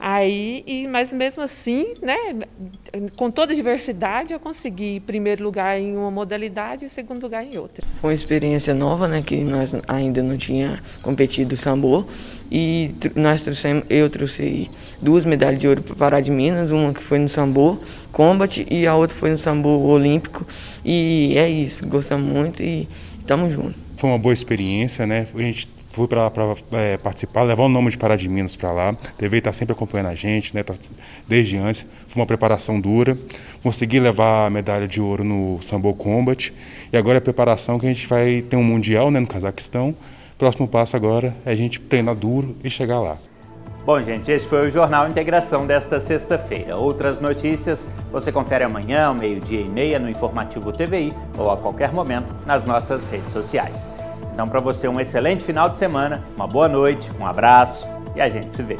Aí, 0.05 0.65
e, 0.67 0.88
mas 0.88 1.12
mesmo 1.12 1.45
assim, 1.45 1.95
né, 2.03 2.17
com 3.17 3.31
toda 3.31 3.53
a 3.53 3.55
diversidade, 3.55 4.33
eu 4.33 4.41
consegui 4.41 4.99
primeiro 4.99 5.45
lugar 5.45 5.79
em 5.79 5.97
uma 5.97 6.11
modalidade 6.11 6.87
e 6.87 6.88
segundo 6.88 7.23
lugar 7.23 7.47
em 7.47 7.57
outra. 7.57 7.87
Foi 8.01 8.11
uma 8.11 8.15
experiência 8.15 8.75
nova, 8.75 9.07
né, 9.07 9.23
que 9.25 9.45
nós 9.45 9.73
ainda 9.87 10.21
não 10.21 10.37
tinha 10.37 10.83
competido 11.03 11.57
sambo 11.57 12.05
e 12.51 12.91
nós 13.15 13.43
trouxemos, 13.43 13.85
eu 13.88 14.11
trouxe 14.11 14.69
duas 15.01 15.25
medalhas 15.25 15.61
de 15.61 15.69
ouro 15.69 15.81
para 15.81 15.95
Pará 15.95 16.21
de 16.21 16.33
Minas, 16.33 16.73
uma 16.73 16.93
que 16.93 17.01
foi 17.01 17.21
no 17.21 17.29
sambo 17.29 17.81
combat 18.11 18.67
e 18.69 18.88
a 18.88 18.97
outra 18.97 19.17
foi 19.17 19.31
no 19.31 19.38
sambo 19.38 19.69
olímpico 19.69 20.45
e 20.85 21.35
é 21.37 21.49
isso, 21.49 21.87
gostamos 21.87 22.27
muito 22.27 22.61
e 22.61 22.88
estamos 23.21 23.53
juntos. 23.53 23.77
Foi 23.99 24.11
uma 24.11 24.19
boa 24.19 24.33
experiência, 24.33 25.07
né? 25.07 25.29
A 25.33 25.41
gente 25.41 25.69
fui 25.93 26.09
para 26.09 26.31
é, 26.73 26.97
participar, 26.97 27.43
levar 27.43 27.65
o 27.65 27.69
nome 27.69 27.91
de 27.91 27.99
Pará 27.99 28.17
de 28.17 28.29
Minas 28.29 28.57
para 28.57 28.73
lá. 28.73 28.97
Devei 29.19 29.39
estar 29.39 29.53
sempre 29.53 29.75
acompanhando 29.75 30.09
a 30.09 30.15
gente, 30.15 30.55
né, 30.55 30.63
tá, 30.63 30.75
desde 31.29 31.59
antes. 31.59 31.87
Foi 32.09 32.21
uma 32.21 32.27
preparação 32.27 32.81
dura. 32.81 33.17
Consegui 33.63 34.01
levar 34.01 34.47
a 34.47 34.51
medalha 34.51 34.89
de 34.89 35.01
ouro 35.01 35.23
no 35.23 35.61
Sambo 35.61 35.93
Combat. 35.95 36.53
E 36.91 36.97
agora 36.97 37.19
é 37.19 37.21
a 37.21 37.23
preparação 37.23 37.79
que 37.79 37.87
a 37.87 37.93
gente 37.93 38.07
vai 38.07 38.43
ter 38.43 38.57
um 38.57 38.65
Mundial 38.65 39.11
né, 39.11 39.21
no 39.21 39.27
Cazaquistão. 39.27 39.95
Próximo 40.39 40.67
passo 40.67 40.97
agora 40.97 41.35
é 41.45 41.53
a 41.53 41.55
gente 41.55 41.79
treinar 41.79 42.15
duro 42.15 42.57
e 42.65 42.71
chegar 42.71 42.99
lá. 43.01 43.19
Bom, 43.85 44.01
gente, 44.01 44.31
este 44.31 44.49
foi 44.49 44.69
o 44.69 44.71
Jornal 44.71 45.09
Integração 45.09 45.67
desta 45.67 46.01
sexta-feira. 46.01 46.77
Outras 46.77 47.21
notícias 47.21 47.91
você 48.11 48.33
confere 48.33 48.65
amanhã, 48.65 49.07
ao 49.07 49.15
meio-dia 49.15 49.61
e 49.61 49.69
meia, 49.69 49.99
no 49.99 50.09
Informativo 50.09 50.73
TVI 50.73 51.13
ou 51.37 51.51
a 51.51 51.57
qualquer 51.57 51.93
momento 51.93 52.33
nas 52.47 52.65
nossas 52.65 53.09
redes 53.09 53.33
sociais. 53.33 53.93
Então, 54.33 54.47
para 54.49 54.61
você, 54.61 54.88
um 54.88 54.99
excelente 54.99 55.45
final 55.45 55.68
de 55.68 55.77
semana, 55.77 56.23
uma 56.37 56.47
boa 56.47 56.68
noite, 56.68 57.11
um 57.21 57.27
abraço 57.27 57.87
e 58.16 58.21
a 58.21 58.29
gente 58.29 58.55
se 58.55 58.62
vê. 58.62 58.77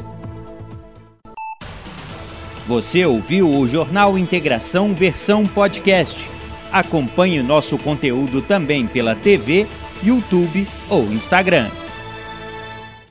Você 2.67 3.05
ouviu 3.05 3.49
o 3.49 3.67
Jornal 3.67 4.17
Integração 4.17 4.93
versão 4.93 5.45
podcast. 5.45 6.29
Acompanhe 6.71 7.43
nosso 7.43 7.77
conteúdo 7.77 8.41
também 8.41 8.87
pela 8.87 9.15
TV, 9.15 9.67
YouTube 10.01 10.67
ou 10.89 11.03
Instagram. 11.03 11.69